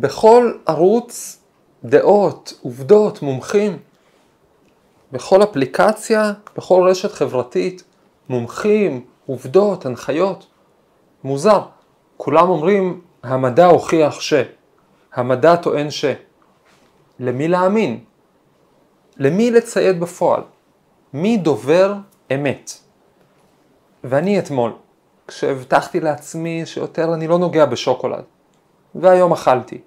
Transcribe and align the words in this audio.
בכל 0.00 0.52
ערוץ 0.66 1.40
דעות, 1.84 2.52
עובדות, 2.62 3.22
מומחים, 3.22 3.78
בכל 5.12 5.42
אפליקציה, 5.42 6.32
בכל 6.56 6.86
רשת 6.90 7.12
חברתית, 7.12 7.84
מומחים, 8.28 9.04
עובדות, 9.26 9.86
הנחיות. 9.86 10.46
מוזר. 11.24 11.60
כולם 12.16 12.48
אומרים, 12.48 13.00
המדע 13.22 13.66
הוכיח 13.66 14.20
ש. 14.20 14.34
המדע 15.14 15.56
טוען 15.56 15.90
ש. 15.90 16.04
למי 17.20 17.48
להאמין? 17.48 18.04
למי 19.16 19.50
לציית 19.50 19.98
בפועל? 19.98 20.42
מי 21.12 21.36
דובר 21.36 21.94
אמת? 22.34 22.72
ואני 24.04 24.38
אתמול, 24.38 24.72
כשהבטחתי 25.28 26.00
לעצמי 26.00 26.66
שיותר 26.66 27.14
אני 27.14 27.28
לא 27.28 27.38
נוגע 27.38 27.66
בשוקולד, 27.66 28.24
והיום 28.94 29.32
אכלתי, 29.32 29.80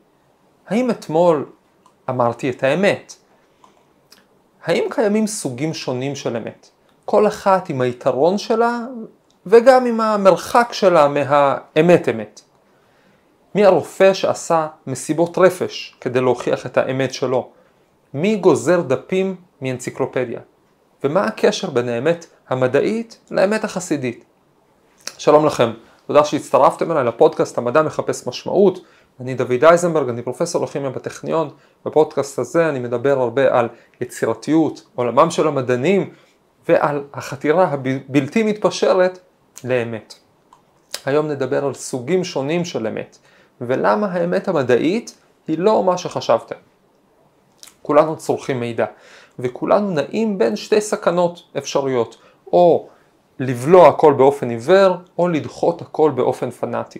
האם 0.67 0.91
אתמול 0.91 1.45
אמרתי 2.09 2.49
את 2.49 2.63
האמת? 2.63 3.15
האם 4.63 4.83
קיימים 4.89 5.27
סוגים 5.27 5.73
שונים 5.73 6.15
של 6.15 6.37
אמת? 6.37 6.69
כל 7.05 7.27
אחת 7.27 7.69
עם 7.69 7.81
היתרון 7.81 8.37
שלה 8.37 8.79
וגם 9.45 9.85
עם 9.85 10.01
המרחק 10.01 10.69
שלה 10.71 11.07
מהאמת 11.07 12.09
אמת. 12.09 12.41
מי 13.55 13.65
הרופא 13.65 14.13
שעשה 14.13 14.67
מסיבות 14.87 15.37
רפש 15.37 15.95
כדי 16.01 16.21
להוכיח 16.21 16.65
את 16.65 16.77
האמת 16.77 17.13
שלו? 17.13 17.49
מי 18.13 18.35
גוזר 18.35 18.81
דפים 18.81 19.35
מאנציקלופדיה? 19.61 20.39
ומה 21.03 21.23
הקשר 21.23 21.69
בין 21.69 21.89
האמת 21.89 22.25
המדעית 22.49 23.19
לאמת 23.31 23.63
החסידית? 23.63 24.25
שלום 25.17 25.45
לכם, 25.45 25.71
תודה 26.07 26.25
שהצטרפתם 26.25 26.91
אליי 26.91 27.03
לפודקאסט 27.03 27.57
המדע 27.57 27.81
מחפש 27.81 28.27
משמעות. 28.27 28.79
אני 29.21 29.33
דוד 29.33 29.63
אייזנברג, 29.63 30.09
אני 30.09 30.21
פרופסור 30.21 30.63
לכימיה 30.63 30.89
בטכניון. 30.89 31.49
בפודקאסט 31.85 32.39
הזה 32.39 32.69
אני 32.69 32.79
מדבר 32.79 33.19
הרבה 33.19 33.59
על 33.59 33.67
יצירתיות, 34.01 34.87
עולמם 34.95 35.31
של 35.31 35.47
המדענים 35.47 36.09
ועל 36.69 37.03
החתירה 37.13 37.63
הבלתי 37.63 38.43
מתפשרת 38.43 39.19
לאמת. 39.63 40.13
היום 41.05 41.27
נדבר 41.27 41.65
על 41.65 41.73
סוגים 41.73 42.23
שונים 42.23 42.65
של 42.65 42.87
אמת, 42.87 43.17
ולמה 43.61 44.07
האמת 44.07 44.47
המדעית 44.47 45.17
היא 45.47 45.57
לא 45.59 45.83
מה 45.83 45.97
שחשבתם. 45.97 46.55
כולנו 47.81 48.17
צורכים 48.17 48.59
מידע, 48.59 48.85
וכולנו 49.39 49.91
נעים 49.91 50.37
בין 50.37 50.55
שתי 50.55 50.81
סכנות 50.81 51.43
אפשריות, 51.57 52.17
או 52.53 52.89
לבלוע 53.39 53.87
הכל 53.87 54.13
באופן 54.13 54.49
עיוור, 54.49 54.95
או 55.17 55.27
לדחות 55.27 55.81
הכל 55.81 56.11
באופן 56.11 56.51
פנאטי. 56.51 56.99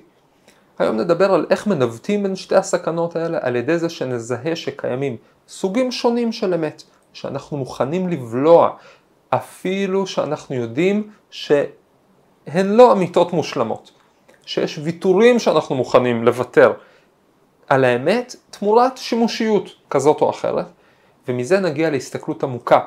היום 0.81 0.97
נדבר 0.97 1.33
על 1.33 1.45
איך 1.49 1.67
מנווטים 1.67 2.23
בין 2.23 2.35
שתי 2.35 2.55
הסכנות 2.55 3.15
האלה 3.15 3.37
על 3.41 3.55
ידי 3.55 3.77
זה 3.77 3.89
שנזהה 3.89 4.55
שקיימים 4.55 5.17
סוגים 5.47 5.91
שונים 5.91 6.31
של 6.31 6.53
אמת, 6.53 6.83
שאנחנו 7.13 7.57
מוכנים 7.57 8.09
לבלוע, 8.09 8.69
אפילו 9.29 10.07
שאנחנו 10.07 10.55
יודעים 10.55 11.09
שהן 11.29 12.67
לא 12.67 12.91
אמיתות 12.91 13.33
מושלמות, 13.33 13.91
שיש 14.45 14.79
ויתורים 14.83 15.39
שאנחנו 15.39 15.75
מוכנים 15.75 16.23
לוותר 16.23 16.73
על 17.69 17.83
האמת 17.83 18.35
תמורת 18.49 18.97
שימושיות 18.97 19.69
כזאת 19.89 20.21
או 20.21 20.29
אחרת, 20.29 20.65
ומזה 21.27 21.59
נגיע 21.59 21.89
להסתכלות 21.89 22.43
עמוקה 22.43 22.79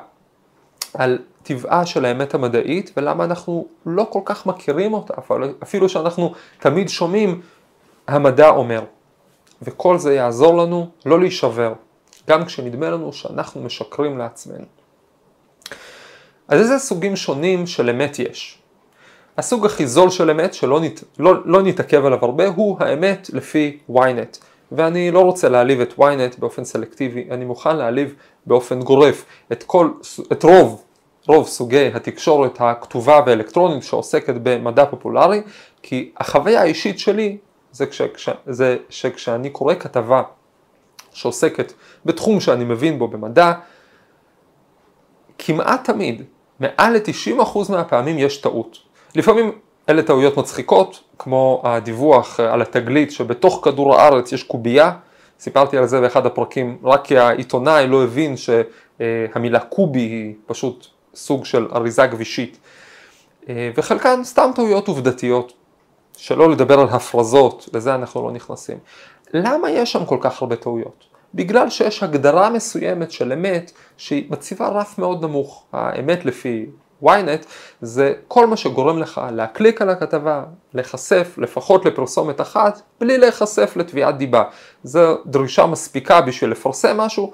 על 0.93 1.17
טבעה 1.43 1.85
של 1.85 2.05
האמת 2.05 2.33
המדעית 2.33 2.91
ולמה 2.97 3.23
אנחנו 3.23 3.67
לא 3.85 4.07
כל 4.09 4.21
כך 4.25 4.45
מכירים 4.45 4.93
אותה, 4.93 5.13
אפילו 5.63 5.89
שאנחנו 5.89 6.33
תמיד 6.59 6.89
שומעים 6.89 7.41
המדע 8.07 8.49
אומר. 8.49 8.83
וכל 9.61 9.97
זה 9.97 10.13
יעזור 10.13 10.57
לנו 10.57 10.89
לא 11.05 11.19
להישבר, 11.19 11.73
גם 12.29 12.45
כשנדמה 12.45 12.89
לנו 12.89 13.13
שאנחנו 13.13 13.61
משקרים 13.61 14.17
לעצמנו. 14.17 14.65
אז 16.47 16.59
איזה 16.59 16.79
סוגים 16.79 17.15
שונים 17.15 17.67
של 17.67 17.89
אמת 17.89 18.19
יש? 18.19 18.59
הסוג 19.37 19.65
הכי 19.65 19.87
זול 19.87 20.09
של 20.09 20.29
אמת 20.29 20.53
שלא 20.53 20.81
נת, 20.81 21.03
לא, 21.19 21.33
לא 21.45 21.61
נתעכב 21.61 22.05
עליו 22.05 22.25
הרבה 22.25 22.47
הוא 22.47 22.77
האמת 22.79 23.29
לפי 23.33 23.77
ynet 23.91 24.37
ואני 24.71 25.11
לא 25.11 25.19
רוצה 25.19 25.49
להעליב 25.49 25.81
את 25.81 25.93
ynet 25.99 26.39
באופן 26.39 26.63
סלקטיבי, 26.63 27.27
אני 27.31 27.45
מוכן 27.45 27.77
להעליב 27.77 28.15
באופן 28.45 28.81
גורף 28.81 29.25
את, 29.51 29.63
כל, 29.63 29.89
את 30.31 30.43
רוב, 30.43 30.83
רוב 31.27 31.47
סוגי 31.47 31.91
התקשורת 31.93 32.57
הכתובה 32.61 33.21
והאלקטרונית 33.25 33.83
שעוסקת 33.83 34.35
במדע 34.43 34.85
פופולרי 34.85 35.41
כי 35.81 36.11
החוויה 36.17 36.61
האישית 36.61 36.99
שלי 36.99 37.37
זה, 37.75 37.85
כש, 37.85 38.01
כש, 38.01 38.29
זה 38.45 38.77
שכשאני 38.89 39.49
קורא 39.49 39.73
כתבה 39.75 40.23
שעוסקת 41.13 41.73
בתחום 42.05 42.39
שאני 42.39 42.63
מבין 42.63 42.99
בו 42.99 43.07
במדע, 43.07 43.53
כמעט 45.37 45.83
תמיד, 45.83 46.23
מעל 46.59 46.93
ל-90% 46.93 47.71
מהפעמים 47.71 48.19
יש 48.19 48.37
טעות. 48.37 48.77
לפעמים 49.15 49.51
אלה 49.89 50.03
טעויות 50.03 50.37
מצחיקות, 50.37 51.03
כמו 51.19 51.61
הדיווח 51.65 52.39
על 52.39 52.61
התגלית 52.61 53.11
שבתוך 53.11 53.61
כדור 53.63 53.95
הארץ 53.95 54.31
יש 54.31 54.43
קובייה, 54.43 54.91
סיפרתי 55.39 55.77
על 55.77 55.87
זה 55.87 56.01
באחד 56.01 56.25
הפרקים, 56.25 56.77
רק 56.83 57.05
כי 57.05 57.17
העיתונאי 57.17 57.87
לא 57.87 58.03
הבין 58.03 58.35
שהמילה 58.37 59.59
קובי 59.59 59.99
היא 59.99 60.33
פשוט 60.45 60.87
סוג 61.15 61.45
של 61.45 61.67
אריזה 61.75 62.07
גבישית. 62.07 62.57
וחלקן 63.49 64.23
סתם 64.23 64.51
טעויות 64.55 64.87
עובדתיות, 64.87 65.53
שלא 66.17 66.51
לדבר 66.51 66.79
על 66.79 66.87
הפרזות, 66.89 67.69
לזה 67.73 67.95
אנחנו 67.95 68.23
לא 68.27 68.31
נכנסים. 68.31 68.77
למה 69.33 69.71
יש 69.71 69.91
שם 69.91 70.05
כל 70.05 70.17
כך 70.21 70.41
הרבה 70.41 70.55
טעויות? 70.55 71.03
בגלל 71.33 71.69
שיש 71.69 72.03
הגדרה 72.03 72.49
מסוימת 72.49 73.11
של 73.11 73.33
אמת 73.33 73.71
שהיא 73.97 74.31
מציבה 74.31 74.67
רף 74.67 74.97
מאוד 74.97 75.21
נמוך. 75.21 75.63
האמת 75.73 76.25
לפי 76.25 76.65
ynet 77.03 77.45
זה 77.81 78.13
כל 78.27 78.47
מה 78.47 78.57
שגורם 78.57 78.99
לך 78.99 79.21
להקליק 79.31 79.81
על 79.81 79.89
הכתבה, 79.89 80.43
להיחשף 80.73 81.35
לפחות 81.37 81.85
לפרסומת 81.85 82.41
אחת 82.41 82.81
בלי 82.99 83.17
להיחשף 83.17 83.73
לתביעת 83.75 84.17
דיבה. 84.17 84.43
זו 84.83 85.17
דרישה 85.25 85.65
מספיקה 85.65 86.21
בשביל 86.21 86.51
לפרסם 86.51 86.97
משהו 86.97 87.31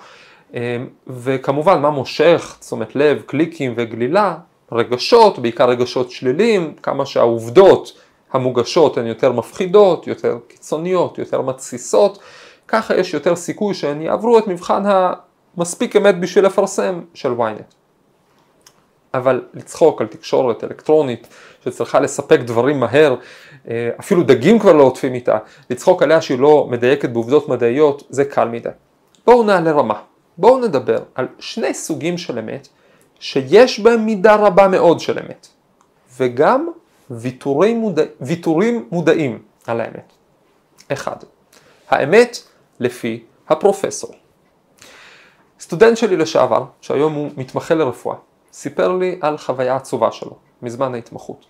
אמ, 0.53 0.59
וכמובן 1.07 1.81
מה 1.81 1.89
מושך 1.89 2.57
תשומת 2.59 2.95
לב, 2.95 3.21
קליקים 3.21 3.73
וגלילה, 3.77 4.37
רגשות, 4.71 5.39
בעיקר 5.39 5.69
רגשות 5.69 6.11
שליליים, 6.11 6.73
כמה 6.83 7.05
שהעובדות 7.05 7.93
המוגשות 8.33 8.97
הן 8.97 9.07
יותר 9.07 9.31
מפחידות, 9.31 10.07
יותר 10.07 10.37
קיצוניות, 10.47 11.17
יותר 11.17 11.41
מתסיסות, 11.41 12.19
ככה 12.67 12.95
יש 12.95 13.13
יותר 13.13 13.35
סיכוי 13.35 13.73
שהן 13.73 14.01
יעברו 14.01 14.39
את 14.39 14.47
מבחן 14.47 14.83
המספיק 15.57 15.95
אמת 15.95 16.19
בשביל 16.19 16.45
לפרסם 16.45 17.01
של 17.13 17.31
ynet. 17.31 17.75
אבל 19.13 19.43
לצחוק 19.53 20.01
על 20.01 20.07
תקשורת 20.07 20.63
אלקטרונית 20.63 21.27
שצריכה 21.63 21.99
לספק 21.99 22.39
דברים 22.39 22.79
מהר, 22.79 23.15
אה, 23.69 23.89
אפילו 23.99 24.23
דגים 24.23 24.59
כבר 24.59 24.73
לא 24.73 24.83
עוטפים 24.83 25.13
איתה, 25.13 25.37
לצחוק 25.69 26.03
עליה 26.03 26.21
שהיא 26.21 26.39
לא 26.39 26.67
מדייקת 26.69 27.09
בעובדות 27.09 27.49
מדעיות, 27.49 28.03
זה 28.09 28.25
קל 28.25 28.47
מדי. 28.47 28.69
בואו 29.25 29.43
נעלה 29.43 29.71
רמה. 29.71 30.01
בואו 30.37 30.59
נדבר 30.59 30.97
על 31.15 31.27
שני 31.39 31.73
סוגים 31.73 32.17
של 32.17 32.39
אמת 32.39 32.67
שיש 33.19 33.79
בהם 33.79 34.05
מידה 34.05 34.35
רבה 34.35 34.67
מאוד 34.67 34.99
של 34.99 35.19
אמת, 35.19 35.47
וגם 36.17 36.69
ויתורים, 37.11 37.79
מודע... 37.79 38.03
ויתורים 38.21 38.87
מודעים 38.91 39.43
על 39.67 39.81
האמת. 39.81 40.13
אחד, 40.91 41.15
האמת 41.89 42.37
לפי 42.79 43.23
הפרופסור. 43.49 44.11
סטודנט 45.59 45.97
שלי 45.97 46.17
לשעבר, 46.17 46.65
שהיום 46.81 47.13
הוא 47.13 47.29
מתמחה 47.37 47.73
לרפואה, 47.73 48.15
סיפר 48.53 48.97
לי 48.97 49.17
על 49.21 49.37
חוויה 49.37 49.75
עצובה 49.75 50.11
שלו, 50.11 50.37
מזמן 50.61 50.93
ההתמחות. 50.95 51.45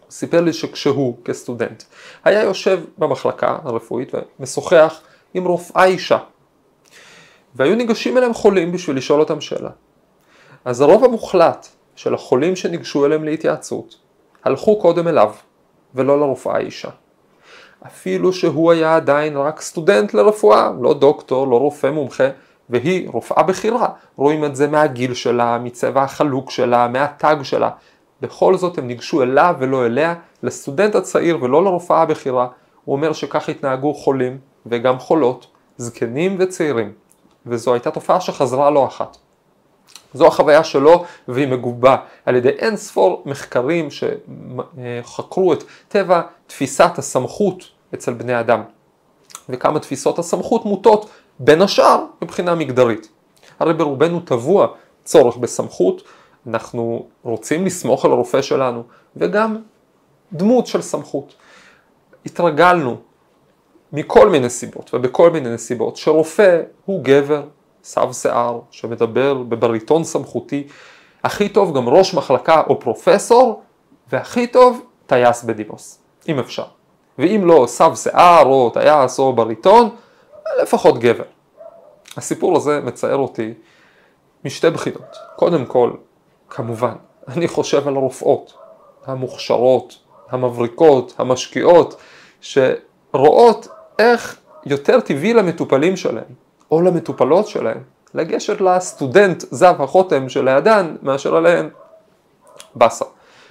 הוא 0.00 0.10
סיפר 0.10 0.40
לי 0.40 0.52
שכשהוא, 0.52 1.16
כסטודנט, 1.24 1.82
היה 2.24 2.42
יושב 2.42 2.80
במחלקה 2.98 3.58
הרפואית 3.64 4.12
ומשוחח 4.40 5.00
עם 5.34 5.44
רופאה 5.44 5.84
אישה, 5.84 6.18
והיו 7.54 7.76
ניגשים 7.76 8.18
אליהם 8.18 8.34
חולים 8.34 8.72
בשביל 8.72 8.96
לשאול 8.96 9.20
אותם 9.20 9.40
שאלה. 9.40 9.70
אז 10.64 10.80
הרוב 10.80 11.04
המוחלט 11.04 11.68
של 11.96 12.14
החולים 12.14 12.56
שניגשו 12.56 13.06
אליהם 13.06 13.24
להתייעצות, 13.24 13.96
הלכו 14.44 14.80
קודם 14.80 15.08
אליו, 15.08 15.32
ולא 15.94 16.20
לרופאה 16.20 16.56
האישה. 16.56 16.88
אפילו 17.86 18.32
שהוא 18.32 18.72
היה 18.72 18.96
עדיין 18.96 19.36
רק 19.36 19.60
סטודנט 19.60 20.14
לרפואה, 20.14 20.70
לא 20.80 20.94
דוקטור, 20.94 21.48
לא 21.48 21.56
רופא 21.56 21.90
מומחה, 21.90 22.28
והיא 22.70 23.08
רופאה 23.10 23.42
בכירה, 23.42 23.88
רואים 24.16 24.44
את 24.44 24.56
זה 24.56 24.68
מהגיל 24.68 25.14
שלה, 25.14 25.58
מצבע 25.58 26.02
החלוק 26.02 26.50
שלה, 26.50 26.88
מהתג 26.88 27.36
שלה. 27.42 27.70
בכל 28.20 28.56
זאת 28.56 28.78
הם 28.78 28.86
ניגשו 28.86 29.22
אליו 29.22 29.54
ולא 29.58 29.86
אליה, 29.86 30.14
לסטודנט 30.42 30.94
הצעיר 30.94 31.38
ולא 31.42 31.64
לרופאה 31.64 32.02
הבכירה. 32.02 32.46
הוא 32.84 32.96
אומר 32.96 33.12
שכך 33.12 33.48
התנהגו 33.48 33.94
חולים 33.94 34.38
וגם 34.66 34.98
חולות, 34.98 35.46
זקנים 35.76 36.36
וצעירים, 36.38 36.92
וזו 37.46 37.72
הייתה 37.72 37.90
תופעה 37.90 38.20
שחזרה 38.20 38.70
לא 38.70 38.86
אחת. 38.86 39.16
זו 40.14 40.26
החוויה 40.26 40.64
שלו 40.64 41.04
והיא 41.28 41.48
מגובה 41.48 41.96
על 42.26 42.36
ידי 42.36 42.48
אין 42.48 42.76
ספור 42.76 43.22
מחקרים 43.26 43.88
שחקרו 43.90 45.52
את 45.52 45.64
טבע 45.88 46.22
תפיסת 46.46 46.98
הסמכות 46.98 47.64
אצל 47.94 48.12
בני 48.12 48.40
אדם. 48.40 48.62
וכמה 49.48 49.80
תפיסות 49.80 50.18
הסמכות 50.18 50.64
מוטות 50.64 51.10
בין 51.38 51.62
השאר 51.62 52.04
מבחינה 52.22 52.54
מגדרית. 52.54 53.08
הרי 53.58 53.74
ברובנו 53.74 54.20
טבוע 54.20 54.66
צורך 55.04 55.36
בסמכות, 55.36 56.02
אנחנו 56.46 57.06
רוצים 57.22 57.66
לסמוך 57.66 58.04
על 58.04 58.10
הרופא 58.10 58.42
שלנו, 58.42 58.82
וגם 59.16 59.56
דמות 60.32 60.66
של 60.66 60.82
סמכות. 60.82 61.34
התרגלנו 62.26 62.96
מכל 63.92 64.28
מיני 64.28 64.50
סיבות 64.50 64.90
ובכל 64.94 65.30
מיני 65.30 65.54
נסיבות 65.54 65.96
שרופא 65.96 66.60
הוא 66.84 67.04
גבר, 67.04 67.42
סב 67.84 68.12
שיער, 68.12 68.60
שמדבר 68.70 69.34
בבריטון 69.34 70.04
סמכותי, 70.04 70.66
הכי 71.24 71.48
טוב 71.48 71.76
גם 71.76 71.88
ראש 71.88 72.14
מחלקה 72.14 72.62
או 72.66 72.80
פרופסור, 72.80 73.62
והכי 74.12 74.46
טוב 74.46 74.82
טייס 75.06 75.44
בדימוס, 75.44 75.98
אם 76.28 76.38
אפשר. 76.38 76.64
ואם 77.18 77.42
לא 77.44 77.64
סב 77.68 77.94
שיער 77.94 78.46
או 78.46 78.70
טייס 78.70 79.18
או 79.18 79.32
בריטון, 79.32 79.88
לפחות 80.62 80.98
גבר. 80.98 81.24
הסיפור 82.16 82.56
הזה 82.56 82.80
מצער 82.80 83.16
אותי 83.16 83.54
משתי 84.44 84.70
בחינות. 84.70 85.16
קודם 85.36 85.66
כל, 85.66 85.90
כמובן, 86.50 86.94
אני 87.28 87.48
חושב 87.48 87.88
על 87.88 87.96
הרופאות 87.96 88.54
המוכשרות, 89.06 89.98
המבריקות, 90.30 91.14
המשקיעות, 91.18 91.96
שרואות 92.40 93.68
איך 93.98 94.36
יותר 94.66 95.00
טבעי 95.00 95.34
למטופלים 95.34 95.96
שלהם, 95.96 96.43
או 96.74 96.82
למטופלות 96.82 97.48
שלהם, 97.48 97.82
לגשת 98.14 98.60
לסטודנט 98.60 99.44
זב 99.50 99.74
החותם 99.82 100.28
שלידן 100.28 100.96
מאשר 101.02 101.36
עליהן. 101.36 101.68
באסה. 102.74 103.04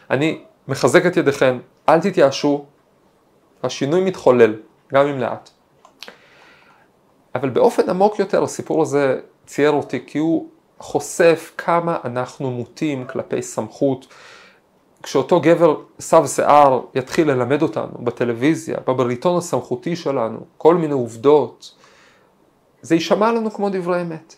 אני 0.10 0.42
מחזק 0.68 1.06
את 1.06 1.18
ידיכם, 1.18 1.60
אל 1.90 2.02
תתייאשו, 2.02 2.66
השינוי 3.64 4.02
מתחולל, 4.02 4.54
גם 4.94 5.08
אם 5.08 5.20
לאט. 5.20 5.50
אבל 7.36 7.50
באופן 7.50 7.90
עמוק 7.90 8.20
יותר 8.20 8.44
הסיפור 8.44 8.82
הזה 8.82 9.20
צייר 9.46 9.72
אותי 9.72 10.04
כי 10.08 10.18
הוא 10.18 10.48
חושף 10.80 11.52
כמה 11.58 11.98
אנחנו 12.06 12.52
מוטים 12.52 13.06
כלפי 13.06 13.42
סמכות. 13.42 14.08
כשאותו 15.04 15.42
גבר 15.42 15.76
סב 16.00 16.26
שיער 16.28 16.82
יתחיל 16.96 17.32
ללמד 17.32 17.62
אותנו 17.62 17.94
בטלוויזיה, 18.00 18.78
בבריטון 18.88 19.38
הסמכותי 19.38 19.96
שלנו, 19.96 20.40
כל 20.58 20.76
מיני 20.76 20.94
עובדות, 20.94 21.76
זה 22.84 22.96
יישמע 22.96 23.32
לנו 23.32 23.52
כמו 23.52 23.70
דברי 23.70 24.02
אמת. 24.02 24.36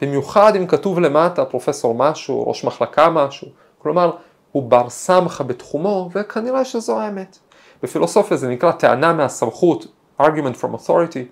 במיוחד 0.00 0.56
אם 0.56 0.66
כתוב 0.66 1.00
למטה 1.00 1.44
פרופסור 1.44 1.94
משהו, 1.94 2.48
ראש 2.48 2.64
מחלקה 2.64 3.10
משהו, 3.10 3.48
כלומר 3.78 4.10
הוא 4.52 4.62
בר 4.62 4.88
סמכה 4.90 5.44
בתחומו 5.44 6.10
וכנראה 6.14 6.64
שזו 6.64 7.00
האמת. 7.00 7.38
בפילוסופיה 7.82 8.36
זה 8.36 8.48
נקרא 8.48 8.72
טענה 8.72 9.12
מהסמכות, 9.12 9.86
argument 10.20 10.56
from 10.60 10.76
authority, 10.76 11.24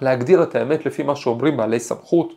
להגדיר 0.00 0.42
את 0.42 0.54
האמת 0.54 0.86
לפי 0.86 1.02
מה 1.02 1.16
שאומרים 1.16 1.56
בעלי 1.56 1.80
סמכות, 1.80 2.32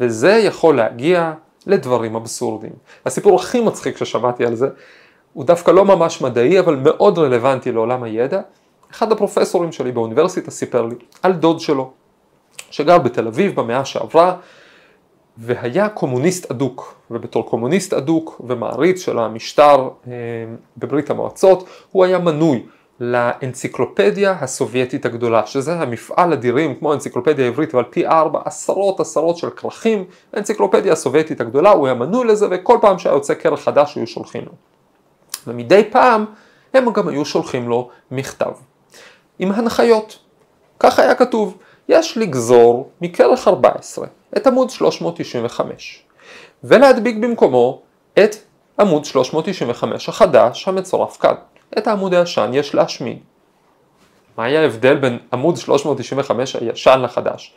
וזה 0.00 0.30
יכול 0.32 0.76
להגיע 0.76 1.32
לדברים 1.66 2.14
אבסורדיים. 2.14 2.72
הסיפור 3.06 3.40
הכי 3.40 3.60
מצחיק 3.60 3.96
ששמעתי 3.96 4.46
על 4.46 4.54
זה, 4.54 4.68
הוא 5.32 5.44
דווקא 5.44 5.70
לא 5.70 5.84
ממש 5.84 6.22
מדעי, 6.22 6.60
אבל 6.60 6.76
מאוד 6.76 7.18
רלוונטי 7.18 7.72
לעולם 7.72 8.02
הידע. 8.02 8.40
אחד 8.90 9.12
הפרופסורים 9.12 9.72
שלי 9.72 9.92
באוניברסיטה 9.92 10.50
סיפר 10.50 10.82
לי 10.82 10.94
על 11.22 11.32
דוד 11.32 11.60
שלו, 11.60 11.90
שגר 12.70 12.98
בתל 12.98 13.26
אביב 13.26 13.60
במאה 13.60 13.84
שעברה, 13.84 14.36
והיה 15.38 15.88
קומוניסט 15.88 16.50
אדוק, 16.50 16.94
ובתור 17.10 17.50
קומוניסט 17.50 17.92
אדוק 17.92 18.40
ומעריץ 18.46 19.00
של 19.00 19.18
המשטר 19.18 19.88
אה, 20.06 20.12
בברית 20.76 21.10
המועצות, 21.10 21.68
הוא 21.92 22.04
היה 22.04 22.18
מנוי 22.18 22.62
לאנציקלופדיה 23.00 24.36
הסובייטית 24.40 25.06
הגדולה, 25.06 25.46
שזה 25.46 25.80
המפעל 25.80 26.32
אדירים 26.32 26.74
כמו 26.74 26.92
האנציקלופדיה 26.92 27.44
העברית 27.44 27.74
אבל 27.74 27.84
פי 27.90 28.06
ארבע 28.06 28.40
עשרות 28.44 29.00
עשרות 29.00 29.36
של 29.36 29.50
כרכים, 29.50 30.04
האנציקלופדיה 30.32 30.92
הסובייטית 30.92 31.40
הגדולה, 31.40 31.70
הוא 31.70 31.86
היה 31.86 31.94
מנוי 31.94 32.26
לזה 32.26 32.46
וכל 32.50 32.78
פעם 32.80 32.98
שהיה 32.98 33.14
יוצא 33.14 33.34
כרך 33.34 33.60
חדש 33.60 33.96
היו 33.96 34.06
שולחים 34.06 34.42
לו. 34.46 34.52
ומדי 35.46 35.84
פעם 35.90 36.24
הם 36.74 36.92
גם 36.92 37.08
היו 37.08 37.24
שולחים 37.24 37.68
לו 37.68 37.90
מכתב 38.10 38.52
עם 39.38 39.52
הנחיות. 39.52 40.18
כך 40.80 40.98
היה 40.98 41.14
כתוב, 41.14 41.58
יש 41.88 42.18
לגזור 42.18 42.90
מכרך 43.00 43.48
14 43.48 44.06
את 44.36 44.46
עמוד 44.46 44.70
395 44.70 46.02
ולהדביק 46.64 47.16
במקומו 47.16 47.82
את 48.18 48.36
עמוד 48.80 49.04
395 49.04 50.08
החדש 50.08 50.68
המצורף 50.68 51.16
כאן. 51.16 51.34
את 51.78 51.86
העמוד 51.86 52.14
הישן 52.14 52.50
יש 52.54 52.74
להשמיד. 52.74 53.18
מה 54.36 54.44
היה 54.44 54.60
ההבדל 54.60 54.96
בין 54.96 55.18
עמוד 55.32 55.56
395 55.56 56.56
הישן 56.56 57.00
לחדש? 57.02 57.54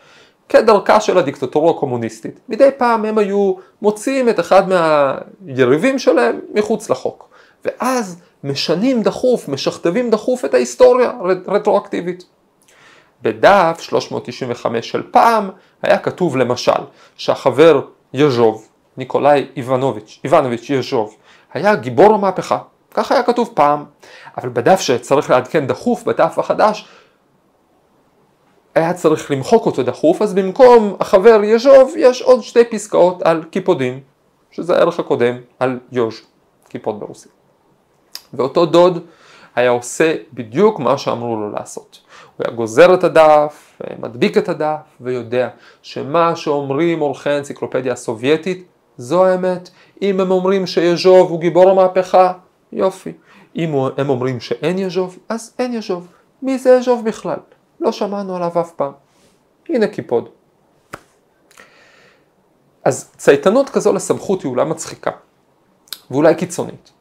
כדרכה 0.49 1.01
של 1.01 1.17
הדיקטטורה 1.17 1.71
הקומוניסטית, 1.71 2.39
מדי 2.49 2.69
פעם 2.77 3.05
הם 3.05 3.17
היו 3.17 3.53
מוציאים 3.81 4.29
את 4.29 4.39
אחד 4.39 4.63
מהיריבים 4.69 5.99
שלהם 5.99 6.39
מחוץ 6.53 6.89
לחוק. 6.89 7.29
ואז 7.65 8.21
משנים 8.43 9.03
דחוף, 9.03 9.47
משכתבים 9.47 10.09
דחוף 10.09 10.45
את 10.45 10.53
ההיסטוריה 10.53 11.11
רטרואקטיבית. 11.47 12.23
בדף 13.21 13.77
395 13.81 14.89
של 14.89 15.03
פעם 15.11 15.49
היה 15.81 15.97
כתוב 15.97 16.37
למשל 16.37 16.81
שהחבר 17.17 17.81
יז'וב, 18.13 18.67
ניקולאי 18.97 19.47
איבנוביץ', 19.55 20.19
איבנוביץ' 20.23 20.69
יז'וב, 20.69 21.15
היה 21.53 21.75
גיבור 21.75 22.13
המהפכה. 22.13 22.57
כך 22.93 23.11
היה 23.11 23.23
כתוב 23.23 23.51
פעם, 23.53 23.85
אבל 24.37 24.49
בדף 24.49 24.79
שצריך 24.79 25.29
לעדכן 25.29 25.67
דחוף, 25.67 26.03
בדף 26.03 26.39
החדש, 26.39 26.87
היה 28.75 28.93
צריך 28.93 29.31
למחוק 29.31 29.65
אותו 29.65 29.83
דחוף, 29.83 30.21
אז 30.21 30.33
במקום 30.33 30.95
החבר 30.99 31.43
יז'וב 31.43 31.93
יש 31.97 32.21
עוד 32.21 32.41
שתי 32.41 32.65
פסקאות 32.65 33.21
על 33.21 33.43
קיפודים, 33.43 33.99
שזה 34.51 34.75
הערך 34.75 34.99
הקודם 34.99 35.37
על 35.59 35.79
יוז', 35.91 36.21
קיפוד 36.69 36.99
ברוסית. 36.99 37.31
ואותו 38.33 38.65
דוד 38.65 38.99
היה 39.55 39.69
עושה 39.69 40.15
בדיוק 40.33 40.79
מה 40.79 40.97
שאמרו 40.97 41.35
לו 41.35 41.51
לעשות. 41.51 41.99
הוא 42.37 42.45
היה 42.47 42.55
גוזר 42.55 42.93
את 42.93 43.03
הדף, 43.03 43.81
מדביק 43.99 44.37
את 44.37 44.49
הדף, 44.49 44.77
ויודע 45.01 45.49
שמה 45.81 46.35
שאומרים 46.35 46.99
עורכי 46.99 47.29
האנציקלופדיה 47.29 47.93
הסובייטית 47.93 48.67
זו 48.97 49.25
האמת. 49.25 49.69
אם 50.01 50.19
הם 50.19 50.31
אומרים 50.31 50.67
שיז'וב 50.67 51.29
הוא 51.29 51.39
גיבור 51.39 51.69
המהפכה, 51.69 52.33
יופי. 52.71 53.13
אם 53.55 53.73
הם 53.97 54.09
אומרים 54.09 54.39
שאין 54.39 54.79
יז'וב, 54.79 55.19
אז 55.29 55.53
אין 55.59 55.73
יז'וב. 55.73 56.07
מי 56.41 56.57
זה 56.57 56.69
יז'וב 56.69 57.05
בכלל? 57.05 57.37
לא 57.79 57.91
שמענו 57.91 58.35
עליו 58.35 58.61
אף 58.61 58.71
פעם. 58.71 58.91
הנה 59.69 59.87
קיפוד. 59.87 60.29
אז 62.83 63.11
צייתנות 63.17 63.69
כזו 63.69 63.93
לסמכות 63.93 64.41
היא 64.41 64.49
אולי 64.49 64.65
מצחיקה, 64.65 65.11
ואולי 66.11 66.35
קיצונית. 66.35 66.91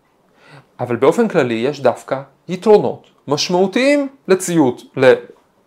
אבל 0.81 0.97
באופן 0.97 1.29
כללי 1.29 1.55
יש 1.55 1.81
דווקא 1.81 2.23
יתרונות 2.49 3.10
משמעותיים 3.29 4.09
לציות. 4.29 4.83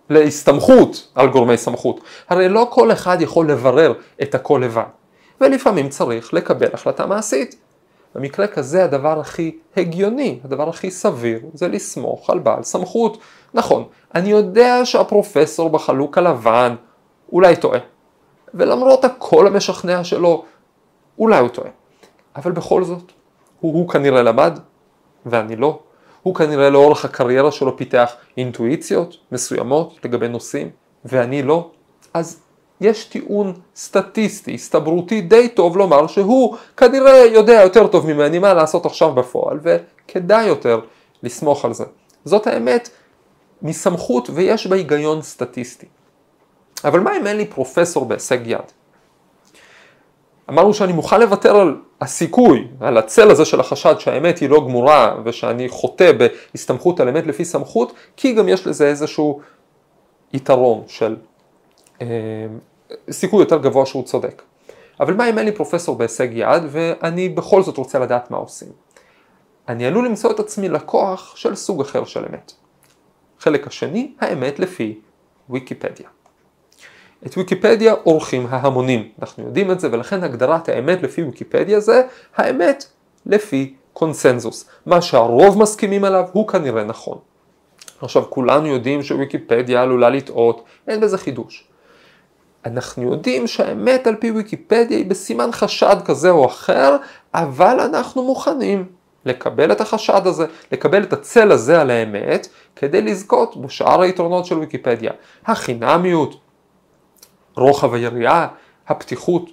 להסתמכות 0.09 1.11
על 1.15 1.29
גורמי 1.29 1.57
סמכות. 1.57 1.99
הרי 2.29 2.49
לא 2.49 2.67
כל 2.69 2.91
אחד 2.91 3.21
יכול 3.21 3.51
לברר 3.51 3.93
את 4.21 4.35
הכל 4.35 4.61
לבד, 4.65 4.83
ולפעמים 5.41 5.89
צריך 5.89 6.33
לקבל 6.33 6.67
החלטה 6.73 7.05
מעשית. 7.05 7.55
במקרה 8.15 8.47
כזה 8.47 8.83
הדבר 8.83 9.19
הכי 9.19 9.57
הגיוני, 9.77 10.39
הדבר 10.43 10.69
הכי 10.69 10.91
סביר, 10.91 11.39
זה 11.53 11.67
לסמוך 11.67 12.29
על 12.29 12.39
בעל 12.39 12.63
סמכות. 12.63 13.17
נכון, 13.53 13.83
אני 14.15 14.29
יודע 14.29 14.85
שהפרופסור 14.85 15.69
בחלוק 15.69 16.17
הלבן 16.17 16.75
אולי 17.31 17.55
טועה, 17.55 17.79
ולמרות 18.53 19.05
הקול 19.05 19.47
המשכנע 19.47 20.03
שלו, 20.03 20.43
אולי 21.19 21.39
הוא 21.39 21.49
טועה. 21.49 21.69
אבל 22.35 22.51
בכל 22.51 22.83
זאת, 22.83 23.11
הוא, 23.59 23.73
הוא 23.73 23.89
כנראה 23.89 24.23
למד, 24.23 24.59
ואני 25.25 25.55
לא. 25.55 25.79
הוא 26.23 26.35
כנראה 26.35 26.69
לאורך 26.69 27.05
הקריירה 27.05 27.51
שלו 27.51 27.77
פיתח 27.77 28.15
אינטואיציות 28.37 29.17
מסוימות 29.31 29.95
לגבי 30.03 30.27
נושאים, 30.27 30.69
ואני 31.05 31.43
לא. 31.43 31.69
אז 32.13 32.39
יש 32.81 33.05
טיעון 33.05 33.53
סטטיסטי, 33.75 34.53
הסתברותי 34.53 35.21
די 35.21 35.49
טוב 35.49 35.77
לומר 35.77 36.07
שהוא 36.07 36.55
כנראה 36.77 37.25
יודע 37.25 37.53
יותר 37.53 37.87
טוב 37.87 38.13
ממני 38.13 38.39
מה 38.39 38.53
לעשות 38.53 38.85
עכשיו 38.85 39.11
בפועל, 39.11 39.59
וכדאי 39.63 40.45
יותר 40.45 40.79
לסמוך 41.23 41.65
על 41.65 41.73
זה. 41.73 41.85
זאת 42.25 42.47
האמת 42.47 42.89
מסמכות 43.61 44.29
ויש 44.33 44.67
בה 44.67 44.75
היגיון 44.75 45.21
סטטיסטי. 45.21 45.85
אבל 46.85 46.99
מה 46.99 47.17
אם 47.17 47.27
אין 47.27 47.37
לי 47.37 47.45
פרופסור 47.45 48.05
בהישג 48.05 48.39
יד? 48.45 48.71
אמרנו 50.49 50.73
שאני 50.73 50.93
מוכן 50.93 51.19
לוותר 51.19 51.55
על 51.55 51.75
הסיכוי, 52.01 52.67
על 52.79 52.97
הצל 52.97 53.31
הזה 53.31 53.45
של 53.45 53.59
החשד 53.59 53.95
שהאמת 53.99 54.37
היא 54.37 54.49
לא 54.49 54.59
גמורה 54.59 55.15
ושאני 55.25 55.69
חוטא 55.69 56.11
בהסתמכות 56.11 56.99
על 56.99 57.09
אמת 57.09 57.27
לפי 57.27 57.45
סמכות, 57.45 57.93
כי 58.17 58.33
גם 58.33 58.49
יש 58.49 58.67
לזה 58.67 58.87
איזשהו 58.87 59.39
יתרון 60.33 60.83
של 60.87 61.15
אה, 62.01 62.07
סיכוי 63.11 63.39
יותר 63.39 63.57
גבוה 63.57 63.85
שהוא 63.85 64.03
צודק. 64.03 64.41
אבל 64.99 65.13
מה 65.13 65.29
אם 65.29 65.37
אין 65.37 65.45
לי 65.45 65.51
פרופסור 65.51 65.95
בהישג 65.95 66.27
יד 66.31 66.63
ואני 66.69 67.29
בכל 67.29 67.63
זאת 67.63 67.77
רוצה 67.77 67.99
לדעת 67.99 68.31
מה 68.31 68.37
עושים? 68.37 68.69
אני 69.67 69.85
עלול 69.85 70.05
למצוא 70.05 70.31
את 70.31 70.39
עצמי 70.39 70.69
לקוח 70.69 71.35
של 71.35 71.55
סוג 71.55 71.81
אחר 71.81 72.05
של 72.05 72.25
אמת. 72.29 72.51
חלק 73.39 73.67
השני, 73.67 74.13
האמת 74.19 74.59
לפי 74.59 74.99
ויקיפדיה. 75.49 76.09
את 77.25 77.37
ויקיפדיה 77.37 77.93
עורכים 78.03 78.47
ההמונים, 78.49 79.09
אנחנו 79.21 79.43
יודעים 79.43 79.71
את 79.71 79.79
זה 79.79 79.89
ולכן 79.91 80.23
הגדרת 80.23 80.69
האמת 80.69 81.03
לפי 81.03 81.23
ויקיפדיה 81.23 81.79
זה 81.79 82.01
האמת 82.35 82.85
לפי 83.25 83.73
קונסנזוס. 83.93 84.65
מה 84.85 85.01
שהרוב 85.01 85.57
מסכימים 85.57 86.03
עליו 86.03 86.25
הוא 86.31 86.47
כנראה 86.47 86.83
נכון. 86.83 87.17
עכשיו 88.01 88.23
כולנו 88.29 88.67
יודעים 88.67 89.03
שוויקיפדיה 89.03 89.81
עלולה 89.81 90.09
לטעות, 90.09 90.63
אין 90.87 90.99
בזה 90.99 91.17
חידוש. 91.17 91.67
אנחנו 92.65 93.03
יודעים 93.03 93.47
שהאמת 93.47 94.07
על 94.07 94.15
פי 94.15 94.31
ויקיפדיה 94.31 94.97
היא 94.97 95.05
בסימן 95.05 95.51
חשד 95.51 95.95
כזה 96.05 96.29
או 96.29 96.45
אחר, 96.45 96.97
אבל 97.33 97.79
אנחנו 97.79 98.23
מוכנים 98.23 98.85
לקבל 99.25 99.71
את 99.71 99.81
החשד 99.81 100.27
הזה, 100.27 100.45
לקבל 100.71 101.03
את 101.03 101.13
הצל 101.13 101.51
הזה 101.51 101.81
על 101.81 101.91
האמת, 101.91 102.47
כדי 102.75 103.01
לזכות 103.01 103.61
בשאר 103.61 104.01
היתרונות 104.01 104.45
של 104.45 104.57
ויקיפדיה. 104.57 105.11
החינמיות, 105.45 106.35
רוחב 107.55 107.93
היריעה, 107.93 108.47
הפתיחות. 108.87 109.49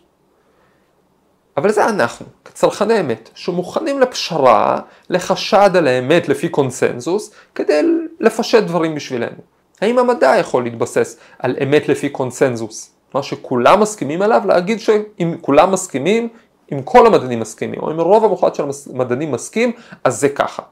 אבל 1.57 1.73
זה 1.73 1.85
אנחנו, 1.85 2.27
כצרכני 2.45 3.01
אמת, 3.01 3.31
שמוכנים 3.35 4.01
לפשרה, 4.01 4.81
לחשד 5.11 5.71
על 5.77 5.87
האמת 5.87 6.29
לפי 6.29 6.49
קונסנזוס, 6.49 7.35
כדי 7.55 7.83
לפשט 8.21 8.63
דברים 8.63 8.95
בשבילנו. 8.95 9.39
האם 9.81 9.99
המדע 9.99 10.37
יכול 10.39 10.65
להתבסס 10.65 11.19
על 11.39 11.57
אמת 11.63 11.89
לפי 11.89 12.09
קונסנזוס? 12.09 12.95
מה 13.15 13.23
שכולם 13.23 13.81
מסכימים 13.81 14.23
עליו, 14.23 14.43
להגיד 14.47 14.81
שאם 14.81 15.35
כולם 15.41 15.73
מסכימים, 15.73 16.29
אם 16.73 16.83
כל 16.83 17.07
המדענים 17.07 17.41
מסכימים, 17.41 17.81
או 17.81 17.91
אם 17.91 18.01
הרוב 18.01 18.25
המוחלט 18.25 18.55
של 18.55 18.65
המדענים 18.95 19.33
מסכים, 19.33 19.73
אז 20.05 20.21
זה 20.21 20.29
ככה. 20.29 20.63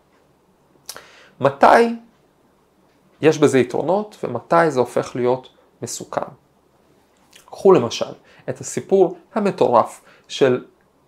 מתי 1.40 1.94
יש 3.20 3.38
בזה 3.38 3.58
יתרונות 3.58 4.16
ומתי 4.24 4.70
זה 4.70 4.80
הופך 4.80 5.16
להיות 5.16 5.48
מסוכן? 5.82 6.20
קחו 7.50 7.72
למשל 7.72 8.12
את 8.48 8.60
הסיפור 8.60 9.16
המטורף 9.34 10.00
של 10.28 10.64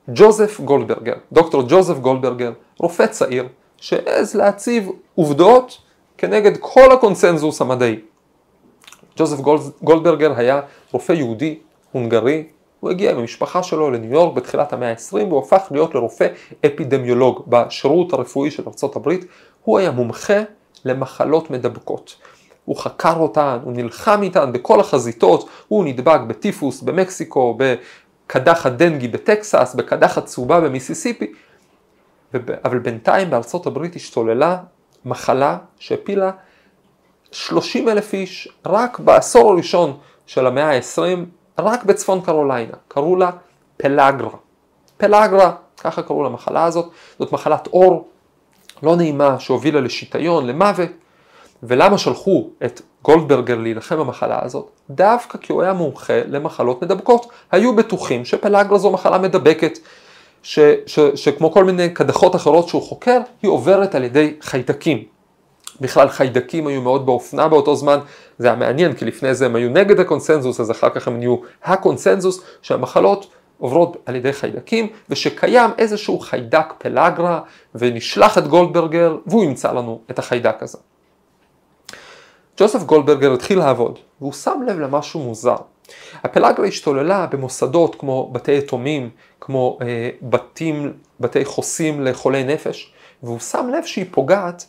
ג'וזף 0.09 0.61
גולדברגר, 0.61 1.15
דוקטור 1.33 1.63
ג'וזף 1.69 1.99
גולדברגר, 1.99 2.53
רופא 2.79 3.07
צעיר, 3.07 3.49
שהעז 3.77 4.35
להציב 4.35 4.89
עובדות 5.15 5.79
כנגד 6.19 6.57
כל 6.61 6.93
הקונסנזוס 6.93 7.61
המדעי. 7.61 7.99
ג'וזף 9.17 9.41
גולדברגר 9.83 10.33
היה 10.37 10.61
רופא 10.93 11.13
יהודי, 11.13 11.59
הונגרי, 11.93 12.45
הוא 12.81 12.91
הגיע 12.91 13.11
עם 13.11 13.19
המשפחה 13.19 13.63
שלו 13.63 13.91
לניו 13.91 14.13
יורק 14.13 14.35
בתחילת 14.35 14.73
המאה 14.73 14.91
ה-20 14.91 15.15
והוא 15.15 15.39
הפך 15.39 15.69
להיות 15.71 15.95
לרופא 15.95 16.27
אפידמיולוג 16.67 17.43
בשירות 17.47 18.13
הרפואי 18.13 18.51
של 18.51 18.63
ארה"ב. 18.67 19.13
הוא 19.65 19.79
היה 19.79 19.91
מומחה 19.91 20.43
למחלות 20.85 21.51
מדבקות. 21.51 22.17
הוא 22.65 22.77
חקר 22.77 23.17
אותן, 23.17 23.59
הוא 23.63 23.73
נלחם 23.73 24.23
איתן 24.23 24.53
בכל 24.53 24.81
החזיתות, 24.81 25.49
הוא 25.69 25.85
נדבק 25.85 26.21
בטיפוס 26.21 26.83
במקסיקו, 26.83 27.59
בקדחת 27.59 28.73
דנגי 28.73 29.09
בטקסס, 29.09 29.75
בקדחת 29.79 30.25
צהובה 30.25 30.61
במיסיסיפי, 30.61 31.33
אבל 32.65 32.79
בינתיים 32.79 33.31
בארצות 33.31 33.67
הברית 33.67 33.97
השתוללה 33.97 34.59
מחלה 35.05 35.59
שהפילה 35.79 36.31
30 37.33 37.89
אלף 37.89 38.13
איש 38.13 38.49
רק 38.67 38.99
בעשור 38.99 39.53
הראשון 39.53 39.97
של 40.27 40.47
המאה 40.47 40.77
ה-20, 40.77 41.19
רק 41.59 41.85
בצפון 41.85 42.21
קרוליינה, 42.21 42.77
קראו 42.89 43.17
לה 43.17 43.31
פלאגרה. 43.77 44.31
פלאגרה, 44.97 45.53
ככה 45.79 46.03
קראו 46.03 46.25
למחלה 46.25 46.65
הזאת, 46.65 46.91
זאת 47.19 47.33
מחלת 47.33 47.67
עור 47.67 48.09
לא 48.83 48.97
נעימה 48.97 49.41
שהובילה 49.41 49.81
לשיטיון, 49.81 50.47
למוות. 50.47 50.91
ולמה 51.63 51.99
שלחו 51.99 52.51
את 52.65 52.81
גולדברגר 53.03 53.59
להילחם 53.59 53.99
במחלה 53.99 54.39
הזאת? 54.43 54.71
דווקא 54.91 55.39
כי 55.39 55.53
הוא 55.53 55.63
היה 55.63 55.73
מומחה 55.73 56.21
למחלות 56.27 56.83
מדבקות. 56.83 57.27
היו 57.53 57.77
בטוחים 57.77 58.25
שפלאגרה 58.25 58.79
זו 58.79 58.91
מחלה 58.91 59.19
מדבקת, 59.19 59.79
ש, 60.43 60.59
ש, 60.87 61.01
שכמו 61.15 61.53
כל 61.53 61.65
מיני 61.65 61.91
קדחות 61.91 62.37
אחרות 62.37 62.69
שהוא 62.69 62.83
חוקר, 62.83 63.21
היא 63.43 63.51
עוברת 63.51 63.95
על 63.95 64.05
ידי 64.05 64.35
חיידקים. 64.41 65.05
בכלל 65.81 66.09
חיידקים 66.09 66.67
היו 66.67 66.83
מאוד 66.83 67.07
באופנה 67.07 67.49
באותו 67.49 67.77
זמן, 67.77 67.99
זה 68.39 68.47
היה 68.47 68.57
מעניין 68.57 68.95
כי 68.95 69.05
לפני 69.05 69.35
זה 69.35 69.47
הם 69.47 69.57
היו 69.57 69.69
נגד 69.71 70.01
הקונסנזוס, 70.01 70.61
אז 70.61 70.71
אחר 70.71 70.91
כך 70.91 71.09
הם 71.09 71.19
נהיו 71.19 71.37
הקונסנזוס 71.65 72.43
שהמחלות 72.63 73.27
עוברות 73.59 73.97
על 74.07 74.17
ידי 74.17 74.33
חיידקים, 74.33 74.89
ושקיים 75.11 75.71
איזשהו 75.79 76.19
חיידק 76.19 76.73
פלאגרה, 76.79 77.41
ונשלח 77.75 78.39
את 78.39 78.49
גולדברגר, 78.49 79.17
והוא 79.27 79.45
ימצא 79.45 79.73
לנו 79.73 80.01
את 80.11 80.19
החיידק 80.19 80.63
הזה. 80.63 80.79
ג'וסף 82.61 82.83
גולדברגר 82.83 83.33
התחיל 83.33 83.59
לעבוד, 83.59 83.99
והוא 84.21 84.33
שם 84.33 84.61
לב 84.67 84.79
למשהו 84.79 85.21
מוזר. 85.21 85.57
הפלאגרה 86.15 86.67
השתוללה 86.67 87.27
במוסדות 87.27 87.95
כמו 87.95 88.31
בתי 88.33 88.53
יתומים, 88.53 89.11
כמו 89.41 89.79
אה, 89.83 90.11
בתים, 90.23 90.93
בתי 91.21 91.45
חוסים 91.45 92.01
לחולי 92.01 92.45
נפש, 92.45 92.93
והוא 93.23 93.39
שם 93.39 93.71
לב 93.73 93.85
שהיא 93.85 94.05
פוגעת 94.11 94.67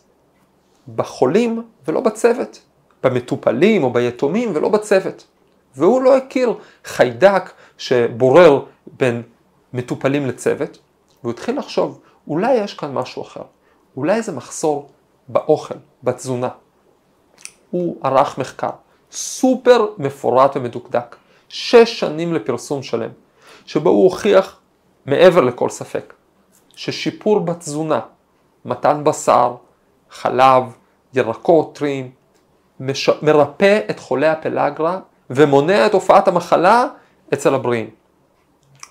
בחולים 0.95 1.63
ולא 1.88 2.01
בצוות, 2.01 2.62
במטופלים 3.03 3.83
או 3.83 3.93
ביתומים 3.93 4.51
ולא 4.55 4.69
בצוות. 4.69 5.27
והוא 5.75 6.01
לא 6.01 6.17
הכיר 6.17 6.53
חיידק 6.86 7.51
שבורר 7.77 8.65
בין 8.88 9.21
מטופלים 9.74 10.25
לצוות, 10.25 10.77
והוא 11.24 11.31
התחיל 11.31 11.57
לחשוב, 11.57 12.00
אולי 12.27 12.53
יש 12.53 12.74
כאן 12.74 12.93
משהו 12.93 13.21
אחר, 13.21 13.43
אולי 13.98 14.21
זה 14.21 14.31
מחסור 14.31 14.89
באוכל, 15.27 15.75
בתזונה. 16.03 16.50
הוא 17.71 17.97
ערך 18.03 18.37
מחקר 18.37 18.69
סופר 19.11 19.85
מפורט 19.97 20.57
ומדוקדק, 20.57 21.15
שש 21.49 21.99
שנים 21.99 22.33
לפרסום 22.33 22.83
שלם, 22.83 23.09
שבו 23.65 23.89
הוא 23.89 24.03
הוכיח 24.03 24.59
מעבר 25.05 25.41
לכל 25.41 25.69
ספק, 25.69 26.13
ששיפור 26.75 27.39
בתזונה, 27.39 27.99
מתן 28.65 29.03
בשר, 29.03 29.55
חלב, 30.09 30.63
ירקות 31.13 31.75
טריים, 31.75 32.11
מש... 32.79 33.09
מרפא 33.21 33.79
את 33.89 33.99
חולי 33.99 34.27
הפלאגרה 34.27 34.99
ומונע 35.29 35.85
את 35.85 35.93
הופעת 35.93 36.27
המחלה 36.27 36.85
אצל 37.33 37.55
הבריאים. 37.55 37.89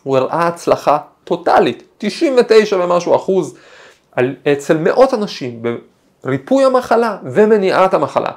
הוא 0.03 0.17
הראה 0.17 0.47
הצלחה 0.47 0.99
טוטאלית, 1.25 1.83
99 1.99 2.77
ומשהו 2.77 3.17
אחוז, 3.17 3.57
על, 4.13 4.37
אצל 4.53 4.77
מאות 4.77 5.15
אנשים 5.15 5.63
בריפוי 6.25 6.65
המחלה 6.65 7.19
ומניעת 7.25 7.95
המחלה. 7.95 8.31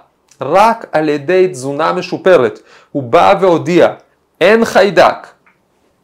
רק 0.43 0.85
על 0.91 1.09
ידי 1.09 1.47
תזונה 1.51 1.93
משופרת. 1.93 2.59
הוא 2.91 3.03
בא 3.03 3.33
והודיע, 3.41 3.87
אין 4.41 4.65
חיידק, 4.65 5.27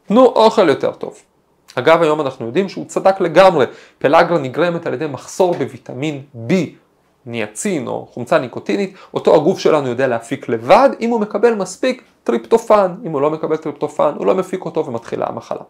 תנו 0.08 0.26
אוכל 0.26 0.70
יותר 0.70 0.92
טוב. 0.92 1.18
אגב, 1.76 2.02
היום 2.02 2.22
אנחנו 2.22 2.46
יודעים 2.46 2.70
שהוא 2.70 2.86
צדק 2.86 3.22
לגמרי, 3.22 3.66
פלאגרה 3.98 4.38
נגרמת 4.38 4.88
על 4.88 4.94
ידי 4.94 5.08
מחסור 5.08 5.54
בוויטמין 5.54 6.22
B, 6.50 6.54
ניאצין 7.26 7.88
או 7.88 8.08
חומצה 8.14 8.40
ניקוטינית, 8.40 8.94
אותו 9.14 9.36
הגוף 9.36 9.60
שלנו 9.60 9.88
יודע 9.88 10.08
להפיק 10.08 10.50
לבד, 10.50 10.90
אם 11.02 11.10
הוא 11.10 11.20
מקבל 11.20 11.56
מספיק 11.56 12.04
טריפטופן, 12.24 12.96
אם 13.06 13.12
הוא 13.12 13.22
לא 13.22 13.30
מקבל 13.32 13.58
טריפטופן, 13.58 14.14
הוא 14.18 14.26
לא 14.26 14.36
מפיק 14.36 14.66
אותו 14.66 14.86
ומתחילה 14.86 15.26
המחלה. 15.30 15.62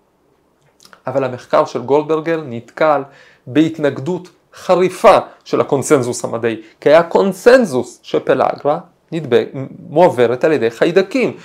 אבל 1.07 1.23
המחקר 1.23 1.65
של 1.65 1.81
גולדברגר 1.81 2.41
נתקל 2.45 3.01
בהתנגדות 3.47 4.29
חריפה 4.53 5.18
של 5.44 5.62
הקונסנזוס 5.62 6.25
המדעי, 6.25 6.62
כי 6.82 6.89
היה 6.89 7.03
קונסנזוס 7.03 8.00
שפלאגרה 8.03 8.79
נדבק, 9.12 9.48
מועברת 9.89 10.44
על 10.44 10.51
ידי 10.51 10.72
חיידקים. 10.72 11.38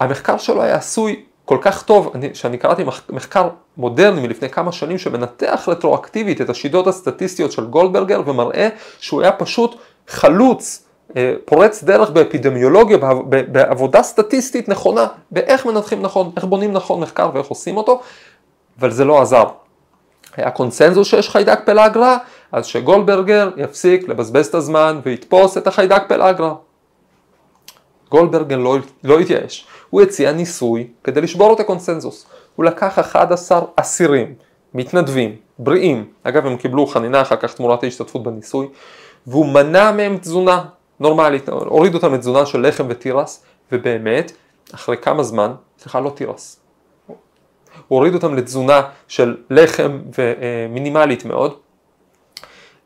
המחקר 0.00 0.38
שלו 0.38 0.62
היה 0.62 0.76
עשוי 0.76 1.22
כל 1.44 1.58
כך 1.60 1.82
טוב, 1.82 2.10
אני, 2.14 2.34
שאני 2.34 2.58
קראתי 2.58 2.84
מחקר 3.10 3.48
מודרני 3.76 4.20
מלפני 4.20 4.48
כמה 4.48 4.72
שנים 4.72 4.98
שמנתח 4.98 5.64
רטרואקטיבית 5.68 6.40
את 6.40 6.50
השיטות 6.50 6.86
הסטטיסטיות 6.86 7.52
של 7.52 7.66
גולדברגר 7.66 8.22
ומראה 8.26 8.68
שהוא 9.00 9.22
היה 9.22 9.32
פשוט 9.32 9.76
חלוץ, 10.08 10.84
אה, 11.16 11.34
פורץ 11.44 11.84
דרך 11.84 12.10
באפידמיולוגיה, 12.10 12.98
בעבודה 13.52 14.02
סטטיסטית 14.02 14.68
נכונה, 14.68 15.06
באיך 15.30 15.66
מנתחים 15.66 16.02
נכון, 16.02 16.30
איך 16.36 16.44
בונים 16.44 16.72
נכון 16.72 17.00
מחקר 17.00 17.30
ואיך 17.34 17.46
עושים 17.46 17.76
אותו, 17.76 18.00
אבל 18.80 18.90
זה 18.90 19.04
לא 19.04 19.22
עזר. 19.22 19.44
היה 20.36 20.50
קונצנזוס 20.50 21.08
שיש 21.08 21.30
חיידק 21.30 21.60
פלאגרה, 21.64 22.18
אז 22.52 22.66
שגולדברגר 22.66 23.50
יפסיק 23.56 24.08
לבזבז 24.08 24.46
את 24.46 24.54
הזמן 24.54 25.00
ויתפוס 25.04 25.58
את 25.58 25.66
החיידק 25.66 26.02
פלאגרה. 26.08 26.54
גולדברגר 28.10 28.56
לא, 28.56 28.76
לא 29.04 29.18
התייאש, 29.18 29.66
הוא 29.90 30.02
הציע 30.02 30.32
ניסוי 30.32 30.86
כדי 31.04 31.20
לשבור 31.20 31.54
את 31.54 31.60
הקונצנזוס. 31.60 32.26
הוא 32.56 32.64
לקח 32.64 32.98
11 32.98 33.60
אסירים, 33.76 34.34
מתנדבים, 34.74 35.36
בריאים, 35.58 36.04
אגב 36.22 36.46
הם 36.46 36.56
קיבלו 36.56 36.86
חנינה 36.86 37.22
אחר 37.22 37.36
כך 37.36 37.54
תמורת 37.54 37.82
ההשתתפות 37.82 38.22
בניסוי, 38.22 38.68
והוא 39.26 39.46
מנע 39.46 39.92
מהם 39.92 40.18
תזונה 40.18 40.64
נורמלית, 41.00 41.48
הוריד 41.48 41.94
אותם 41.94 42.14
לתזונה 42.14 42.46
של 42.46 42.66
לחם 42.66 42.86
ותירס, 42.88 43.44
ובאמת, 43.72 44.32
אחרי 44.74 44.96
כמה 44.96 45.22
זמן, 45.22 45.52
סליחה 45.78 46.00
לא 46.00 46.10
תירס, 46.10 46.60
הוא 47.88 47.96
הוריד 47.96 48.14
אותם 48.14 48.34
לתזונה 48.34 48.82
של 49.08 49.36
לחם 49.50 49.98
ומינימלית 50.18 51.24
מאוד. 51.24 51.54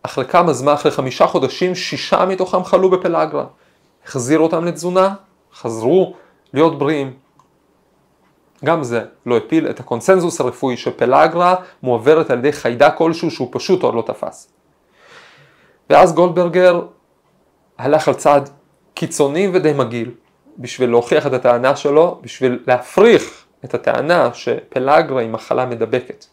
אחרי 0.02 0.24
כמה 0.24 0.52
זמן, 0.52 0.72
אחרי 0.72 0.90
חמישה 0.90 1.26
חודשים, 1.26 1.74
שישה 1.74 2.24
מתוכם 2.24 2.64
חלו 2.64 2.90
בפלאגרה. 2.90 3.44
החזיר 4.06 4.38
אותם 4.38 4.64
לתזונה, 4.64 5.14
חזרו 5.54 6.14
להיות 6.52 6.78
בריאים. 6.78 7.12
גם 8.64 8.82
זה 8.82 9.04
לא 9.26 9.36
הפיל 9.36 9.70
את 9.70 9.80
הקונסנזוס 9.80 10.40
הרפואי 10.40 10.76
שפלאגרה 10.76 11.54
מועברת 11.82 12.30
על 12.30 12.38
ידי 12.38 12.52
חיידק 12.52 12.92
כלשהו 12.96 13.30
שהוא 13.30 13.48
פשוט 13.50 13.82
עוד 13.82 13.94
לא 13.94 14.02
תפס. 14.06 14.52
ואז 15.90 16.14
גולדברגר 16.14 16.82
הלך 17.78 18.08
על 18.08 18.14
צעד 18.14 18.50
קיצוני 18.94 19.50
ודי 19.52 19.72
מגעיל 19.72 20.10
בשביל 20.58 20.90
להוכיח 20.90 21.26
את 21.26 21.32
הטענה 21.32 21.76
שלו, 21.76 22.18
בשביל 22.22 22.58
להפריך 22.66 23.39
את 23.64 23.74
הטענה 23.74 24.34
שפלאגרה 24.34 25.20
היא 25.20 25.30
מחלה 25.30 25.66
מדבקת. 25.66 26.24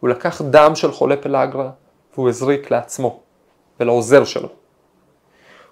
הוא 0.00 0.10
לקח 0.10 0.42
דם 0.42 0.74
של 0.74 0.92
חולה 0.92 1.16
פלאגרה 1.16 1.70
והוא 2.14 2.28
הזריק 2.28 2.70
לעצמו 2.70 3.20
ולעוזר 3.80 4.24
שלו. 4.24 4.48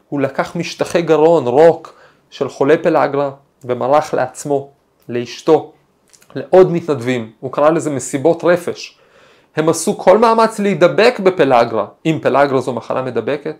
הוא 0.08 0.20
לקח 0.20 0.56
משטחי 0.56 1.02
גרון, 1.02 1.46
רוק, 1.46 2.00
של 2.30 2.48
חולה 2.48 2.74
פלאגרה 2.82 3.30
ומרח 3.64 4.14
לעצמו, 4.14 4.70
לאשתו, 5.08 5.72
לעוד 6.34 6.72
מתנדבים. 6.72 7.32
הוא 7.40 7.52
קרא 7.52 7.70
לזה 7.70 7.90
מסיבות 7.90 8.44
רפש. 8.44 8.98
הם 9.56 9.68
עשו 9.68 9.98
כל 9.98 10.18
מאמץ 10.18 10.58
להידבק 10.58 11.20
בפלאגרה, 11.20 11.86
אם 12.06 12.18
פלאגרה 12.22 12.60
זו 12.60 12.72
מחלה 12.72 13.02
מדבקת, 13.02 13.56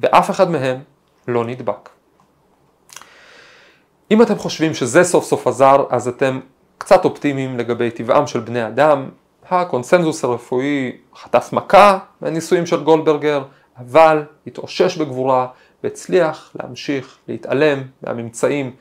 ואף 0.00 0.30
אחד 0.30 0.50
מהם 0.50 0.80
לא 1.28 1.44
נדבק. 1.44 1.88
אם 4.12 4.22
אתם 4.22 4.38
חושבים 4.38 4.74
שזה 4.74 5.04
סוף 5.04 5.24
סוף 5.24 5.46
עזר, 5.46 5.84
אז 5.90 6.08
אתם 6.08 6.40
קצת 6.78 7.04
אופטימיים 7.04 7.58
לגבי 7.58 7.90
טבעם 7.90 8.26
של 8.26 8.40
בני 8.40 8.66
אדם. 8.66 9.08
הקונסנזוס 9.50 10.24
הרפואי 10.24 10.92
חטף 11.16 11.52
מכה 11.52 11.98
מהניסויים 12.20 12.66
של 12.66 12.84
גולדברגר, 12.84 13.42
אבל 13.78 14.22
התאושש 14.46 14.96
בגבורה 14.96 15.46
והצליח 15.84 16.52
להמשיך 16.60 17.18
להתעלם 17.28 17.82
מהממצאים 18.02 18.74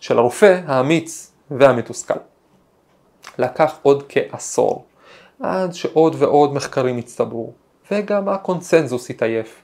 של 0.00 0.18
הרופא 0.18 0.60
האמיץ 0.66 1.32
והמתוסכל. 1.50 2.18
לקח 3.38 3.74
עוד 3.82 4.02
כעשור, 4.08 4.84
עד 5.40 5.74
שעוד 5.74 6.16
ועוד 6.18 6.54
מחקרים 6.54 6.98
הצטברו, 6.98 7.52
וגם 7.90 8.28
הקונצנזוס 8.28 9.10
התעייף. 9.10 9.62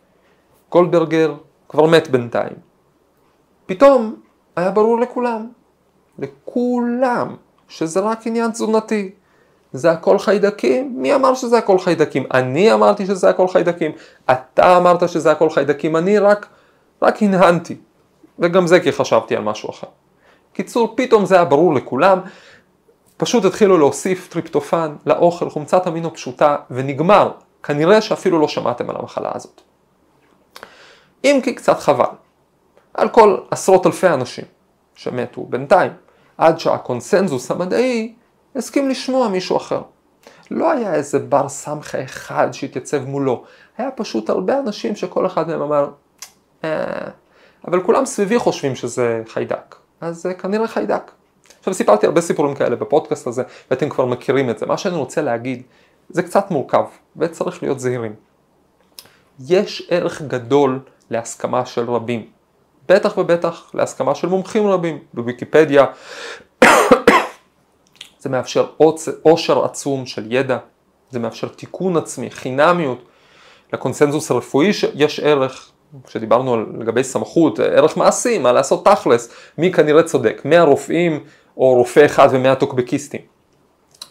גולדברגר 0.70 1.34
כבר 1.68 1.86
מת 1.86 2.08
בינתיים. 2.08 2.56
פתאום 3.66 4.16
היה 4.56 4.70
ברור 4.70 5.00
לכולם, 5.00 5.48
לכולם, 6.18 7.36
שזה 7.68 8.00
רק 8.00 8.26
עניין 8.26 8.50
תזונתי. 8.50 9.10
זה 9.72 9.90
הכל 9.90 10.18
חיידקים? 10.18 10.94
מי 10.96 11.14
אמר 11.14 11.34
שזה 11.34 11.58
הכל 11.58 11.78
חיידקים? 11.78 12.24
אני 12.34 12.72
אמרתי 12.72 13.06
שזה 13.06 13.30
הכל 13.30 13.48
חיידקים, 13.48 13.92
אתה 14.30 14.76
אמרת 14.76 15.08
שזה 15.08 15.30
הכל 15.30 15.50
חיידקים, 15.50 15.96
אני 15.96 16.18
רק, 16.18 16.46
רק 17.02 17.22
הנהנתי. 17.22 17.76
וגם 18.38 18.66
זה 18.66 18.80
כי 18.80 18.92
חשבתי 18.92 19.36
על 19.36 19.42
משהו 19.42 19.70
אחר. 19.70 19.86
קיצור, 20.52 20.92
פתאום 20.96 21.26
זה 21.26 21.34
היה 21.34 21.44
ברור 21.44 21.74
לכולם, 21.74 22.20
פשוט 23.16 23.44
התחילו 23.44 23.78
להוסיף 23.78 24.28
טריפטופן 24.28 24.96
לאוכל, 25.06 25.50
חומצת 25.50 25.86
אמינו 25.86 26.14
פשוטה, 26.14 26.56
ונגמר. 26.70 27.30
כנראה 27.62 28.00
שאפילו 28.00 28.40
לא 28.40 28.48
שמעתם 28.48 28.90
על 28.90 28.96
המחלה 28.98 29.30
הזאת. 29.34 29.60
אם 31.24 31.40
כי 31.42 31.54
קצת 31.54 31.78
חבל. 31.78 32.04
על 32.94 33.08
כל 33.08 33.36
עשרות 33.50 33.86
אלפי 33.86 34.08
אנשים 34.08 34.44
שמתו 34.94 35.44
בינתיים, 35.44 35.92
עד 36.38 36.58
שהקונסנזוס 36.60 37.50
המדעי 37.50 38.14
הסכים 38.56 38.88
לשמוע 38.88 39.28
מישהו 39.28 39.56
אחר. 39.56 39.82
לא 40.50 40.70
היה 40.70 40.94
איזה 40.94 41.18
בר 41.18 41.48
סמכה 41.48 42.04
אחד 42.04 42.48
שהתייצב 42.52 43.04
מולו, 43.04 43.44
היה 43.78 43.90
פשוט 43.90 44.30
הרבה 44.30 44.58
אנשים 44.58 44.96
שכל 44.96 45.26
אחד 45.26 45.48
מהם 45.48 45.62
אמר, 45.62 45.90
אה, 46.64 47.08
אבל 47.68 47.82
כולם 47.82 48.06
סביבי 48.06 48.38
חושבים 48.38 48.76
שזה 48.76 49.22
חיידק, 49.28 49.76
אז 50.00 50.22
זה 50.22 50.34
כנראה 50.34 50.68
חיידק. 50.68 51.10
עכשיו 51.58 51.74
סיפרתי 51.74 52.06
הרבה 52.06 52.20
סיפורים 52.20 52.54
כאלה 52.54 52.76
בפודקאסט 52.76 53.26
הזה, 53.26 53.42
ואתם 53.70 53.88
כבר 53.88 54.06
מכירים 54.06 54.50
את 54.50 54.58
זה. 54.58 54.66
מה 54.66 54.78
שאני 54.78 54.96
רוצה 54.96 55.22
להגיד, 55.22 55.62
זה 56.08 56.22
קצת 56.22 56.50
מורכב, 56.50 56.84
וצריך 57.16 57.62
להיות 57.62 57.80
זהירים. 57.80 58.14
יש 59.40 59.88
ערך 59.90 60.22
גדול 60.22 60.80
להסכמה 61.10 61.66
של 61.66 61.90
רבים. 61.90 62.26
בטח 62.90 63.18
ובטח 63.18 63.70
להסכמה 63.74 64.14
של 64.14 64.28
מומחים 64.28 64.66
רבים. 64.66 64.98
בוויקיפדיה 65.14 65.86
זה 68.20 68.28
מאפשר 68.28 68.66
עושר 69.22 69.64
עצום 69.64 70.06
של 70.06 70.32
ידע, 70.32 70.58
זה 71.10 71.18
מאפשר 71.18 71.48
תיקון 71.48 71.96
עצמי, 71.96 72.30
חינמיות. 72.30 72.98
לקונסנזוס 73.72 74.30
הרפואי 74.30 74.70
יש 74.94 75.20
ערך, 75.20 75.70
כשדיברנו 76.04 76.54
על 76.54 76.66
לגבי 76.78 77.04
סמכות, 77.04 77.58
ערך 77.58 77.96
מעשי, 77.96 78.38
מה 78.38 78.52
לעשות 78.52 78.84
תכלס, 78.84 79.32
מי 79.58 79.72
כנראה 79.72 80.02
צודק, 80.02 80.42
מהרופאים 80.44 81.24
או 81.56 81.74
רופא 81.74 82.06
אחד 82.06 82.28
ומאה 82.30 82.54
טוקבקיסטים. 82.54 83.20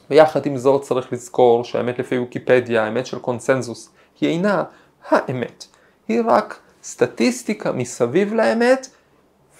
ויחד 0.10 0.46
עם 0.46 0.58
זאת 0.58 0.82
צריך 0.82 1.13
לזכור 1.13 1.63
שהאמת 1.63 2.00
לפי 2.00 2.20
ויקיפדיה, 2.20 2.84
האמת 2.84 3.06
של 3.06 3.20
קונסנזוס, 3.20 3.89
היא 4.22 4.30
אינה 4.30 4.63
האמת, 5.10 5.65
היא 6.08 6.22
רק 6.28 6.60
סטטיסטיקה 6.84 7.72
מסביב 7.72 8.34
לאמת, 8.34 8.88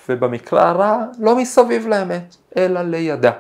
ובמקרה 0.10 0.70
הרע 0.70 1.04
לא 1.20 1.36
מסביב 1.36 1.88
לאמת, 1.88 2.36
אלא 2.58 2.82
לידה. 2.82 3.32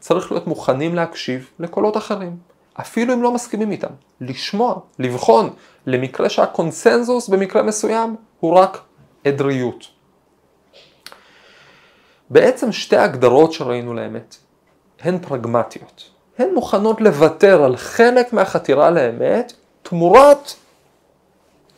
צריך 0.00 0.32
להיות 0.32 0.46
מוכנים 0.46 0.94
להקשיב 0.94 1.50
לקולות 1.58 1.96
אחרים, 1.96 2.36
אפילו 2.80 3.14
אם 3.14 3.22
לא 3.22 3.32
מסכימים 3.32 3.70
איתם, 3.70 3.92
לשמוע, 4.20 4.80
לבחון, 4.98 5.50
למקרה 5.86 6.28
שהקונסנזוס 6.28 7.28
במקרה 7.28 7.62
מסוים 7.62 8.16
הוא 8.40 8.54
רק 8.54 8.78
עדריות. 9.24 9.86
בעצם 12.30 12.72
שתי 12.72 12.96
הגדרות 12.96 13.52
שראינו 13.52 13.94
לאמת 13.94 14.36
הן 15.00 15.18
פרגמטיות. 15.18 16.10
הן 16.38 16.54
מוכנות 16.54 17.00
לוותר 17.00 17.64
על 17.64 17.76
חלק 17.76 18.32
מהחתירה 18.32 18.90
לאמת 18.90 19.52
תמורת 19.82 20.52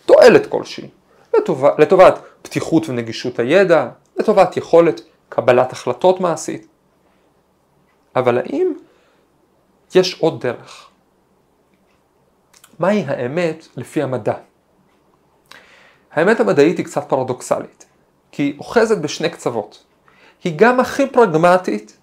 תועלת 0.07 0.47
כלשהי, 0.47 0.89
לטובת, 1.39 1.79
לטובת 1.79 2.19
פתיחות 2.43 2.89
ונגישות 2.89 3.39
הידע, 3.39 3.89
לטובת 4.17 4.57
יכולת 4.57 5.01
קבלת 5.29 5.73
החלטות 5.73 6.21
מעשית. 6.21 6.67
אבל 8.17 8.39
האם 8.39 8.73
יש 9.95 10.21
עוד 10.21 10.41
דרך? 10.47 10.89
מהי 12.79 13.05
האמת 13.07 13.67
לפי 13.77 14.03
המדע? 14.03 14.35
האמת 16.13 16.41
המדעית 16.41 16.79
היא 16.79 16.87
קצת 16.87 17.09
פרדוקסלית, 17.09 17.87
כי 18.33 18.43
היא 18.43 18.59
אוחזת 18.59 18.99
בשני 18.99 19.31
קצוות. 19.31 19.85
היא 20.45 20.53
גם 20.57 20.81
הכי 20.81 21.09
פרגמטית, 21.09 21.97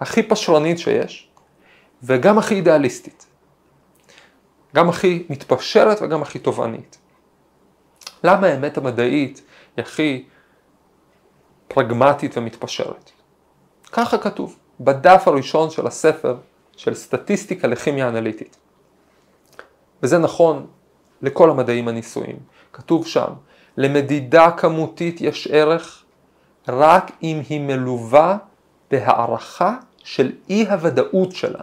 הכי 0.00 0.22
פשרנית 0.22 0.78
שיש, 0.78 1.28
וגם 2.02 2.38
הכי 2.38 2.54
אידיאליסטית. 2.54 3.26
גם 4.74 4.88
הכי 4.88 5.26
מתפשרת 5.30 6.02
וגם 6.02 6.22
הכי 6.22 6.38
תובענית. 6.38 6.98
למה 8.26 8.46
האמת 8.46 8.78
המדעית 8.78 9.42
היא 9.76 9.84
הכי 9.84 10.24
פרגמטית 11.68 12.36
ומתפשרת? 12.36 13.10
ככה 13.92 14.18
כתוב, 14.18 14.56
בדף 14.80 15.28
הראשון 15.28 15.70
של 15.70 15.86
הספר 15.86 16.36
של 16.76 16.94
סטטיסטיקה 16.94 17.68
לכימיה 17.68 18.08
אנליטית. 18.08 18.56
וזה 20.02 20.18
נכון 20.18 20.66
לכל 21.22 21.50
המדעים 21.50 21.88
הניסויים. 21.88 22.36
כתוב 22.72 23.06
שם, 23.06 23.30
למדידה 23.76 24.50
כמותית 24.50 25.20
יש 25.20 25.48
ערך 25.50 26.04
רק 26.68 27.10
אם 27.22 27.40
היא 27.48 27.60
מלווה 27.60 28.36
בהערכה 28.90 29.76
של 30.04 30.32
אי 30.50 30.66
הוודאות 30.68 31.32
שלה. 31.32 31.60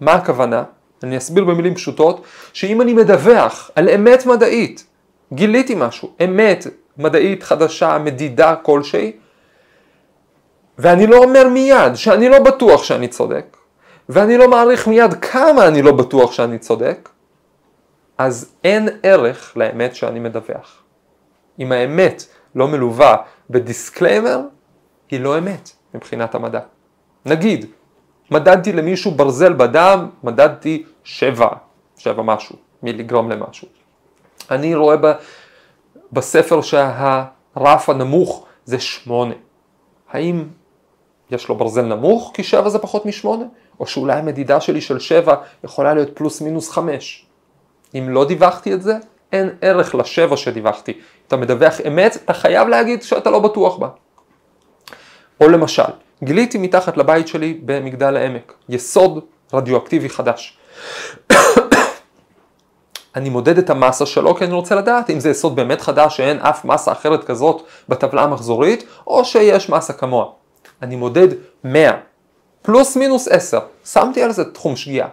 מה 0.00 0.12
הכוונה? 0.12 0.64
אני 1.02 1.16
אסביר 1.16 1.44
במילים 1.44 1.74
פשוטות, 1.74 2.24
שאם 2.52 2.82
אני 2.82 2.92
מדווח 2.92 3.70
על 3.74 3.88
אמת 3.88 4.26
מדעית, 4.26 4.86
גיליתי 5.32 5.74
משהו, 5.78 6.12
אמת 6.24 6.66
מדעית 6.98 7.42
חדשה, 7.42 7.98
מדידה 7.98 8.56
כלשהי, 8.56 9.12
ואני 10.78 11.06
לא 11.06 11.16
אומר 11.16 11.48
מיד 11.48 11.94
שאני 11.94 12.28
לא 12.28 12.38
בטוח 12.38 12.82
שאני 12.82 13.08
צודק, 13.08 13.56
ואני 14.08 14.38
לא 14.38 14.50
מעריך 14.50 14.88
מיד 14.88 15.14
כמה 15.14 15.68
אני 15.68 15.82
לא 15.82 15.92
בטוח 15.92 16.32
שאני 16.32 16.58
צודק, 16.58 17.08
אז 18.18 18.52
אין 18.64 18.88
ערך 19.02 19.56
לאמת 19.56 19.94
שאני 19.94 20.20
מדווח. 20.20 20.82
אם 21.58 21.72
האמת 21.72 22.22
לא 22.54 22.68
מלווה 22.68 23.16
ב 23.50 23.58
disclaimer, 23.58 24.40
היא 25.10 25.20
לא 25.20 25.38
אמת 25.38 25.70
מבחינת 25.94 26.34
המדע. 26.34 26.60
נגיד, 27.26 27.66
מדדתי 28.30 28.72
למישהו 28.72 29.10
ברזל 29.10 29.52
בדם, 29.52 30.08
מדדתי 30.22 30.84
שבע, 31.04 31.48
שבע 31.96 32.22
משהו, 32.22 32.56
מיליגרם 32.82 33.30
למשהו. 33.30 33.68
אני 34.50 34.74
רואה 34.74 34.96
ב, 34.96 35.12
בספר 36.12 36.62
שהרף 36.62 37.88
הנמוך 37.88 38.46
זה 38.64 38.80
שמונה. 38.80 39.34
האם 40.10 40.44
יש 41.30 41.48
לו 41.48 41.54
ברזל 41.54 41.82
נמוך 41.82 42.30
כי 42.34 42.42
שבע 42.42 42.68
זה 42.68 42.78
פחות 42.78 43.06
משמונה? 43.06 43.44
או 43.80 43.86
שאולי 43.86 44.18
המדידה 44.18 44.60
שלי 44.60 44.80
של 44.80 44.98
שבע 44.98 45.34
יכולה 45.64 45.94
להיות 45.94 46.16
פלוס 46.16 46.40
מינוס 46.40 46.70
חמש. 46.70 47.26
אם 47.94 48.08
לא 48.08 48.24
דיווחתי 48.24 48.74
את 48.74 48.82
זה, 48.82 48.96
אין 49.32 49.50
ערך 49.60 49.94
לשבע 49.94 50.36
שדיווחתי. 50.36 51.00
אתה 51.28 51.36
מדווח 51.36 51.80
אמת, 51.86 52.16
אתה 52.24 52.32
חייב 52.32 52.68
להגיד 52.68 53.02
שאתה 53.02 53.30
לא 53.30 53.38
בטוח 53.38 53.76
בה. 53.76 53.88
או 55.40 55.48
למשל, 55.48 55.82
גיליתי 56.24 56.58
מתחת 56.58 56.96
לבית 56.96 57.28
שלי 57.28 57.60
במגדל 57.64 58.16
העמק 58.16 58.52
יסוד 58.68 59.24
רדיואקטיבי 59.52 60.08
חדש. 60.08 60.58
אני 63.16 63.28
מודד 63.28 63.58
את 63.58 63.70
המסה 63.70 64.06
שלו 64.06 64.34
כי 64.34 64.44
אני 64.44 64.52
רוצה 64.52 64.74
לדעת 64.74 65.10
אם 65.10 65.20
זה 65.20 65.30
יסוד 65.30 65.56
באמת 65.56 65.80
חדש 65.80 66.16
שאין 66.16 66.38
אף 66.38 66.64
מסה 66.64 66.92
אחרת 66.92 67.24
כזאת 67.24 67.62
בטבלה 67.88 68.22
המחזורית, 68.22 68.84
או 69.06 69.24
שיש 69.24 69.70
מסה 69.70 69.92
כמוה. 69.92 70.26
אני 70.82 70.96
מודד 70.96 71.28
100, 71.64 71.90
פלוס 72.62 72.96
מינוס 72.96 73.28
10, 73.28 73.58
שמתי 73.84 74.22
על 74.22 74.32
זה 74.32 74.52
תחום 74.52 74.76
שגיאה. 74.76 75.08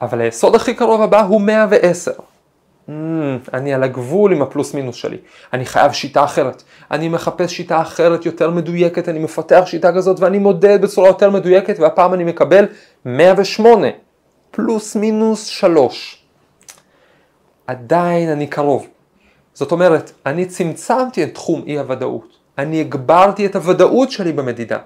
אבל 0.00 0.20
היסוד 0.20 0.54
הכי 0.54 0.74
קרוב 0.74 1.02
הבא 1.02 1.22
הוא 1.22 1.40
110. 1.40 2.12
Mm, 2.88 2.90
אני 3.52 3.74
על 3.74 3.82
הגבול 3.82 4.32
עם 4.32 4.42
הפלוס 4.42 4.74
מינוס 4.74 4.96
שלי. 4.96 5.16
אני 5.52 5.66
חייב 5.66 5.92
שיטה 5.92 6.24
אחרת. 6.24 6.62
אני 6.90 7.08
מחפש 7.08 7.52
שיטה 7.52 7.80
אחרת 7.80 8.26
יותר 8.26 8.50
מדויקת, 8.50 9.08
אני 9.08 9.18
מפתח 9.18 9.62
שיטה 9.66 9.92
כזאת 9.92 10.20
ואני 10.20 10.38
מודד 10.38 10.82
בצורה 10.82 11.08
יותר 11.08 11.30
מדויקת 11.30 11.78
והפעם 11.78 12.14
אני 12.14 12.24
מקבל 12.24 12.64
108 13.04 13.86
פלוס 14.50 14.96
מינוס 14.96 15.46
3. 15.46 16.17
עדיין 17.68 18.28
אני 18.28 18.46
קרוב. 18.46 18.86
זאת 19.54 19.72
אומרת, 19.72 20.12
אני 20.26 20.46
צמצמתי 20.46 21.24
את 21.24 21.34
תחום 21.34 21.62
אי 21.66 21.78
הוודאות. 21.78 22.38
אני 22.58 22.80
הגברתי 22.80 23.46
את 23.46 23.56
הוודאות 23.56 24.10
שלי 24.10 24.32
במדידה, 24.32 24.78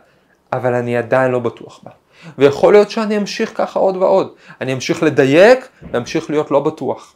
אבל 0.52 0.74
אני 0.74 0.96
עדיין 0.96 1.30
לא 1.30 1.38
בטוח 1.38 1.80
בה. 1.82 1.90
ויכול 2.38 2.72
להיות 2.72 2.90
שאני 2.90 3.16
אמשיך 3.16 3.52
ככה 3.56 3.78
עוד 3.78 3.96
ועוד. 3.96 4.34
אני 4.60 4.72
אמשיך 4.72 5.02
לדייק 5.02 5.68
ואמשיך 5.92 6.30
להיות 6.30 6.50
לא 6.50 6.60
בטוח. 6.60 7.14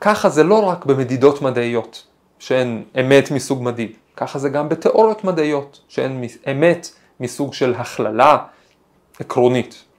ככה 0.00 0.28
זה 0.28 0.44
לא 0.44 0.64
רק 0.64 0.84
במדידות 0.84 1.42
מדעיות, 1.42 2.06
שהן 2.38 2.82
אמת 3.00 3.30
מסוג 3.30 3.62
מדיד, 3.62 3.96
ככה 4.16 4.38
זה 4.38 4.48
גם 4.48 4.68
בתיאוריות 4.68 5.24
מדעיות, 5.24 5.80
שהן 5.88 6.24
אמת 6.50 6.90
מסוג 7.20 7.54
של 7.54 7.74
הכללה 7.74 8.36
עקרונית. 9.20 9.89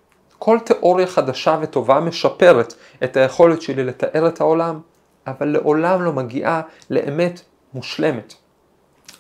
כל 0.44 0.60
תיאוריה 0.60 1.08
חדשה 1.08 1.58
וטובה 1.62 2.00
משפרת 2.00 2.74
את 3.04 3.18
היכולת 3.18 3.62
שלי 3.62 3.84
לתאר 3.84 4.28
את 4.28 4.42
העולם, 4.42 4.80
אבל 5.28 5.48
לעולם 5.48 6.02
לא 6.02 6.14
מגיעה 6.14 6.62
לאמת 6.90 7.42
מושלמת. 7.74 8.34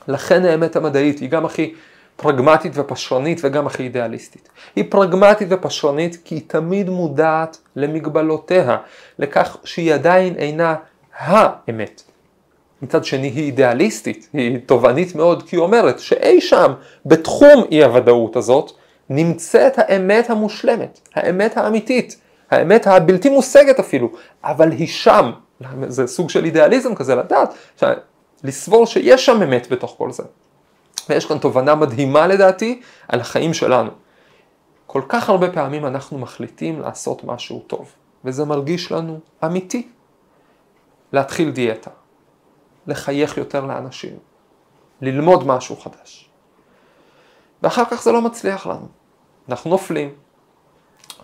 לכן 0.07 0.45
האמת 0.45 0.75
המדעית 0.75 1.19
היא 1.19 1.29
גם 1.29 1.45
הכי 1.45 1.73
פרגמטית 2.15 2.71
ופשרנית 2.75 3.41
וגם 3.43 3.67
הכי 3.67 3.83
אידיאליסטית. 3.83 4.49
היא 4.75 4.85
פרגמטית 4.89 5.47
ופשרנית 5.51 6.17
כי 6.23 6.35
היא 6.35 6.41
תמיד 6.47 6.89
מודעת 6.89 7.57
למגבלותיה, 7.75 8.77
לכך 9.19 9.57
שהיא 9.63 9.93
עדיין 9.93 10.35
אינה 10.35 10.75
האמת. 11.17 12.03
מצד 12.81 13.05
שני 13.05 13.27
היא 13.27 13.45
אידיאליסטית, 13.45 14.29
היא 14.33 14.59
תובענית 14.65 15.15
מאוד 15.15 15.43
כי 15.43 15.55
היא 15.55 15.61
אומרת 15.61 15.99
שאי 15.99 16.41
שם 16.41 16.73
בתחום 17.05 17.63
אי 17.71 17.83
הוודאות 17.83 18.35
הזאת 18.35 18.71
נמצאת 19.13 19.73
האמת 19.77 20.29
המושלמת, 20.29 20.99
האמת 21.15 21.57
האמיתית, 21.57 22.21
האמת 22.51 22.87
הבלתי 22.87 23.29
מושגת 23.29 23.79
אפילו, 23.79 24.11
אבל 24.43 24.71
היא 24.71 24.87
שם, 24.87 25.31
זה 25.87 26.07
סוג 26.07 26.29
של 26.29 26.45
אידיאליזם 26.45 26.95
כזה 26.95 27.15
לדעת, 27.15 27.53
לסבור 28.43 28.85
שיש 28.85 29.25
שם 29.25 29.43
אמת 29.43 29.71
בתוך 29.71 29.95
כל 29.97 30.11
זה. 30.11 30.23
ויש 31.09 31.25
כאן 31.25 31.37
תובנה 31.37 31.75
מדהימה 31.75 32.27
לדעתי 32.27 32.81
על 33.07 33.19
החיים 33.19 33.53
שלנו. 33.53 33.91
כל 34.87 35.01
כך 35.07 35.29
הרבה 35.29 35.51
פעמים 35.51 35.85
אנחנו 35.85 36.17
מחליטים 36.17 36.81
לעשות 36.81 37.23
משהו 37.23 37.63
טוב, 37.67 37.91
וזה 38.25 38.45
מרגיש 38.45 38.91
לנו 38.91 39.19
אמיתי. 39.45 39.87
להתחיל 41.13 41.51
דיאטה, 41.51 41.91
לחייך 42.87 43.37
יותר 43.37 43.65
לאנשים, 43.65 44.15
ללמוד 45.01 45.47
משהו 45.47 45.75
חדש. 45.75 46.29
ואחר 47.63 47.85
כך 47.85 48.03
זה 48.03 48.11
לא 48.11 48.21
מצליח 48.21 48.67
לנו. 48.67 49.00
אנחנו 49.49 49.69
נופלים 49.69 50.09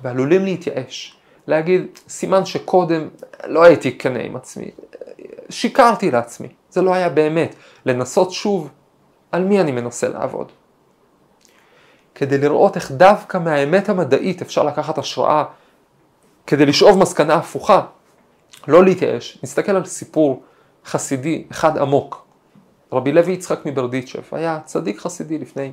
ועלולים 0.02 0.44
להתייאש. 0.44 1.18
להגיד, 1.48 1.86
סימן 2.10 2.46
שקודם 2.46 3.08
לא 3.46 3.64
הייתי 3.64 3.98
כנה 3.98 4.20
עם 4.20 4.36
עצמי, 4.36 4.72
שיקרתי 5.50 6.12
לעצמי, 6.12 6.48
זה 6.70 6.82
לא 6.82 6.94
היה 6.94 7.10
באמת. 7.10 7.56
לנסות 7.86 8.32
שוב, 8.32 8.70
על 9.32 9.44
מי 9.44 9.62
אני 9.62 9.72
מנסה 9.72 10.08
לעבוד? 10.08 10.52
כדי 12.16 12.38
לראות 12.38 12.76
איך 12.76 12.92
דווקא 12.92 13.38
מהאמת 13.38 13.90
המדעית 13.90 14.42
אפשר 14.42 14.64
לקחת 14.64 14.98
השראה, 14.98 15.44
כדי 16.48 16.66
לשאוב 16.66 17.00
מסקנה 17.00 17.36
הפוכה, 17.36 17.86
לא 18.68 18.84
להתייאש, 18.84 19.40
נסתכל 19.44 19.76
על 19.76 19.86
סיפור 19.86 20.44
חסידי 20.86 21.46
אחד 21.52 21.78
עמוק. 21.78 22.26
רבי 22.92 23.12
לוי 23.12 23.34
יצחק 23.34 23.66
מברדיצ'ב 23.66 24.22
היה 24.32 24.60
צדיק 24.66 25.00
חסידי 25.00 25.38
לפני 25.38 25.72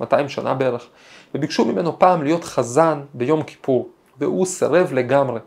200 0.00 0.28
שנה 0.28 0.54
בערך, 0.54 0.86
וביקשו 1.34 1.64
ממנו 1.64 1.98
פעם 1.98 2.22
להיות 2.22 2.44
חזן 2.44 3.00
ביום 3.14 3.42
כיפור, 3.42 3.88
והוא 4.18 4.46
סירב 4.46 4.92
לגמרי. 4.92 5.40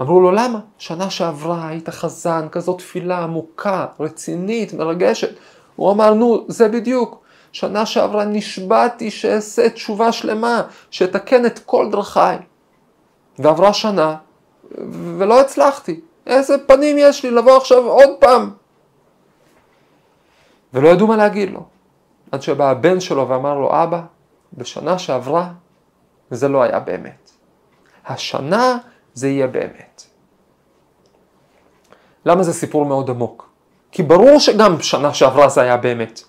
אמרו 0.00 0.20
לו 0.20 0.30
למה? 0.30 0.60
שנה 0.78 1.10
שעברה 1.10 1.68
היית 1.68 1.88
חזן, 1.88 2.48
כזאת 2.52 2.78
תפילה 2.78 3.18
עמוקה, 3.18 3.86
רצינית, 4.00 4.74
מרגשת. 4.74 5.30
הוא 5.76 5.92
אמר 5.92 6.14
נו 6.14 6.44
זה 6.48 6.68
בדיוק, 6.68 7.22
שנה 7.52 7.86
שעברה 7.86 8.24
נשבעתי 8.24 9.10
שאעשה 9.10 9.70
תשובה 9.70 10.12
שלמה, 10.12 10.62
שאתקן 10.90 11.46
את 11.46 11.58
כל 11.58 11.88
דרכיי. 11.90 12.38
ועברה 13.38 13.72
שנה, 13.72 14.16
ולא 15.18 15.40
הצלחתי. 15.40 16.00
איזה 16.26 16.58
פנים 16.66 16.96
יש 16.98 17.24
לי 17.24 17.30
לבוא 17.30 17.56
עכשיו 17.56 17.86
עוד 17.86 18.10
פעם? 18.18 18.50
ולא 20.74 20.88
ידעו 20.88 21.06
מה 21.06 21.16
להגיד 21.16 21.50
לו. 21.50 21.77
עד 22.32 22.42
שבא 22.42 22.70
הבן 22.70 23.00
שלו 23.00 23.28
ואמר 23.28 23.54
לו, 23.54 23.82
אבא, 23.82 24.00
בשנה 24.52 24.98
שעברה 24.98 25.50
זה 26.30 26.48
לא 26.48 26.62
היה 26.62 26.80
באמת. 26.80 27.30
השנה 28.06 28.78
זה 29.14 29.28
יהיה 29.28 29.46
באמת. 29.46 30.02
למה 32.24 32.42
זה 32.42 32.52
סיפור 32.52 32.84
מאוד 32.84 33.10
עמוק? 33.10 33.48
כי 33.92 34.02
ברור 34.02 34.38
שגם 34.38 34.80
שנה 34.80 35.14
שעברה 35.14 35.48
זה 35.48 35.60
היה 35.60 35.76
באמת. 35.76 36.20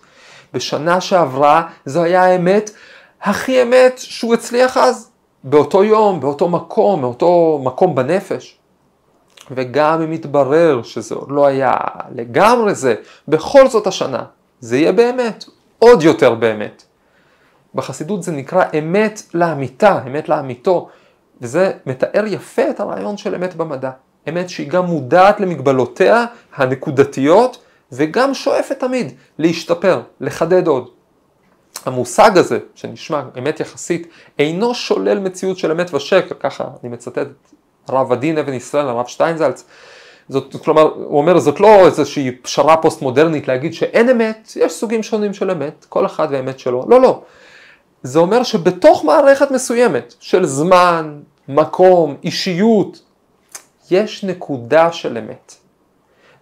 בשנה 0.54 1.02
שעברה 1.02 1.68
זו 1.86 2.04
היה 2.04 2.24
האמת 2.24 2.72
הכי 3.22 3.62
אמת 3.62 3.94
שהוא 3.98 4.34
הצליח 4.34 4.78
אז, 4.78 5.12
באותו 5.44 5.84
יום, 5.84 6.20
באותו 6.20 6.50
מקום, 6.50 7.02
באותו 7.02 7.62
מקום 7.64 7.96
בנפש. 7.96 8.60
וגם 9.52 10.02
אם 10.02 10.14
יתברר 10.14 10.84
שזה 10.84 11.16
עוד 11.16 11.32
לא 11.32 11.46
היה 11.46 11.74
לגמרי 12.16 12.76
זה, 12.76 12.96
בכל 13.28 13.68
זאת 13.68 13.88
השנה, 13.88 14.24
זה 14.60 14.78
יהיה 14.78 14.92
באמת, 14.92 15.46
עוד 15.80 16.04
יותר 16.04 16.36
באמת. 16.36 16.84
בחסידות 17.76 18.24
זה 18.24 18.32
נקרא 18.32 18.64
אמת 18.80 19.22
לאמיתה, 19.34 20.00
אמת 20.08 20.30
לאמיתו, 20.30 20.90
וזה 21.42 21.72
מתאר 21.86 22.26
יפה 22.28 22.70
את 22.70 22.80
הרעיון 22.80 23.18
של 23.18 23.36
אמת 23.36 23.56
במדע. 23.56 23.92
אמת 24.30 24.50
שהיא 24.50 24.70
גם 24.70 24.86
מודעת 24.86 25.40
למגבלותיה 25.40 26.26
הנקודתיות 26.56 27.64
וגם 27.92 28.34
שואפת 28.34 28.80
תמיד 28.80 29.14
להשתפר, 29.38 30.02
לחדד 30.22 30.68
עוד. 30.68 30.90
המושג 31.86 32.38
הזה, 32.38 32.60
שנשמע 32.76 33.22
אמת 33.38 33.60
יחסית, 33.60 34.08
אינו 34.40 34.76
שולל 34.76 35.20
מציאות 35.20 35.58
של 35.58 35.72
אמת 35.72 35.94
ושקר, 35.94 36.36
ככה 36.40 36.64
אני 36.84 36.92
מצטט 36.92 37.18
את 37.18 37.28
הרב 37.88 38.12
עדין 38.12 38.38
אבן 38.38 38.54
ישראל, 38.54 38.88
הרב 38.88 39.06
שטיינזלץ, 39.08 39.64
זאת, 40.30 40.56
כלומר, 40.64 40.82
הוא 40.82 41.18
אומר, 41.18 41.40
זאת 41.40 41.60
לא 41.60 41.86
איזושהי 41.86 42.32
פשרה 42.32 42.78
פוסט 42.78 43.02
מודרנית 43.02 43.48
להגיד 43.48 43.74
שאין 43.74 44.10
אמת, 44.10 44.52
יש 44.56 44.74
סוגים 44.74 45.04
שונים 45.04 45.34
של 45.34 45.52
אמת, 45.52 45.86
כל 45.90 46.06
אחד 46.06 46.28
והאמת 46.32 46.60
שלו, 46.60 46.86
לא, 46.90 47.02
לא. 47.02 47.22
זה 48.04 48.20
אומר 48.20 48.44
שבתוך 48.44 49.06
מערכת 49.06 49.52
מסוימת 49.52 50.14
של 50.20 50.46
זמן, 50.46 51.20
מקום, 51.48 52.16
אישיות, 52.24 53.02
יש 53.92 54.24
נקודה 54.24 54.92
של 54.92 55.18
אמת. 55.18 55.56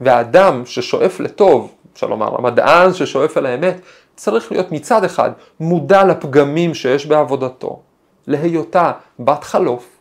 והאדם 0.02 0.66
ששואף 0.66 1.20
לטוב, 1.20 1.74
אפשר 1.94 2.08
לומר, 2.08 2.36
המדען 2.38 2.94
ששואף 2.94 3.38
אל 3.38 3.46
האמת, 3.46 3.82
צריך 4.16 4.52
להיות 4.52 4.72
מצד 4.72 5.04
אחד 5.04 5.32
מודע 5.60 6.04
לפגמים 6.04 6.74
שיש 6.74 7.06
בעבודתו, 7.06 7.82
להיותה 8.28 8.92
בת 9.20 9.44
חלוף, 9.44 9.97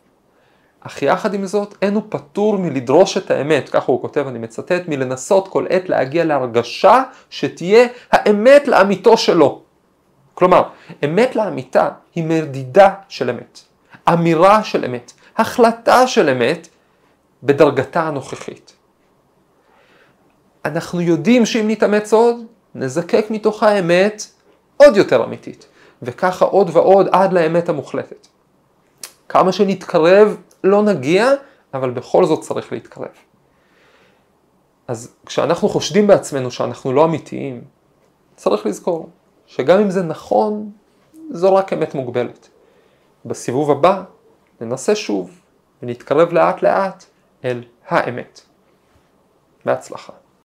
אך 0.87 1.01
יחד 1.01 1.33
עם 1.33 1.45
זאת 1.45 1.75
אין 1.81 1.93
הוא 1.93 2.03
פטור 2.09 2.57
מלדרוש 2.57 3.17
את 3.17 3.31
האמת, 3.31 3.69
ככה 3.69 3.91
הוא 3.91 4.01
כותב, 4.01 4.25
אני 4.27 4.39
מצטט, 4.39 4.81
מלנסות 4.87 5.47
כל 5.47 5.65
עת 5.69 5.89
להגיע 5.89 6.25
להרגשה 6.25 7.03
שתהיה 7.29 7.87
האמת 8.11 8.67
לאמיתו 8.67 9.17
שלו. 9.17 9.61
כלומר, 10.33 10.63
אמת 11.05 11.35
לאמיתה 11.35 11.89
היא 12.15 12.23
מדידה 12.23 12.93
של 13.09 13.29
אמת, 13.29 13.59
אמירה 14.09 14.63
של 14.63 14.85
אמת, 14.85 15.13
החלטה 15.37 16.07
של 16.07 16.29
אמת 16.29 16.67
בדרגתה 17.43 18.01
הנוכחית. 18.03 18.73
אנחנו 20.65 21.01
יודעים 21.01 21.45
שאם 21.45 21.65
נתאמץ 21.67 22.13
עוד, 22.13 22.35
נזקק 22.75 23.25
מתוך 23.29 23.63
האמת 23.63 24.23
עוד 24.77 24.97
יותר 24.97 25.23
אמיתית, 25.23 25.67
וככה 26.01 26.45
עוד 26.45 26.69
ועוד 26.73 27.07
עד 27.11 27.33
לאמת 27.33 27.69
המוחלטת. 27.69 28.27
כמה 29.29 29.51
שנתקרב 29.51 30.37
לא 30.67 30.83
נגיע, 30.83 31.31
אבל 31.73 31.91
בכל 31.91 32.25
זאת 32.25 32.41
צריך 32.41 32.71
להתקרב. 32.71 33.11
אז 34.87 35.15
כשאנחנו 35.25 35.69
חושדים 35.69 36.07
בעצמנו 36.07 36.51
שאנחנו 36.51 36.93
לא 36.93 37.05
אמיתיים, 37.05 37.61
צריך 38.35 38.65
לזכור 38.65 39.09
שגם 39.45 39.79
אם 39.79 39.89
זה 39.89 40.03
נכון, 40.03 40.71
זו 41.29 41.55
רק 41.55 41.73
אמת 41.73 41.95
מוגבלת. 41.95 42.49
בסיבוב 43.25 43.71
הבא 43.71 44.03
ננסה 44.61 44.95
שוב 44.95 45.41
ונתקרב 45.81 46.33
לאט 46.33 46.61
לאט 46.61 47.05
אל 47.45 47.63
האמת. 47.87 48.41
בהצלחה. 49.65 50.13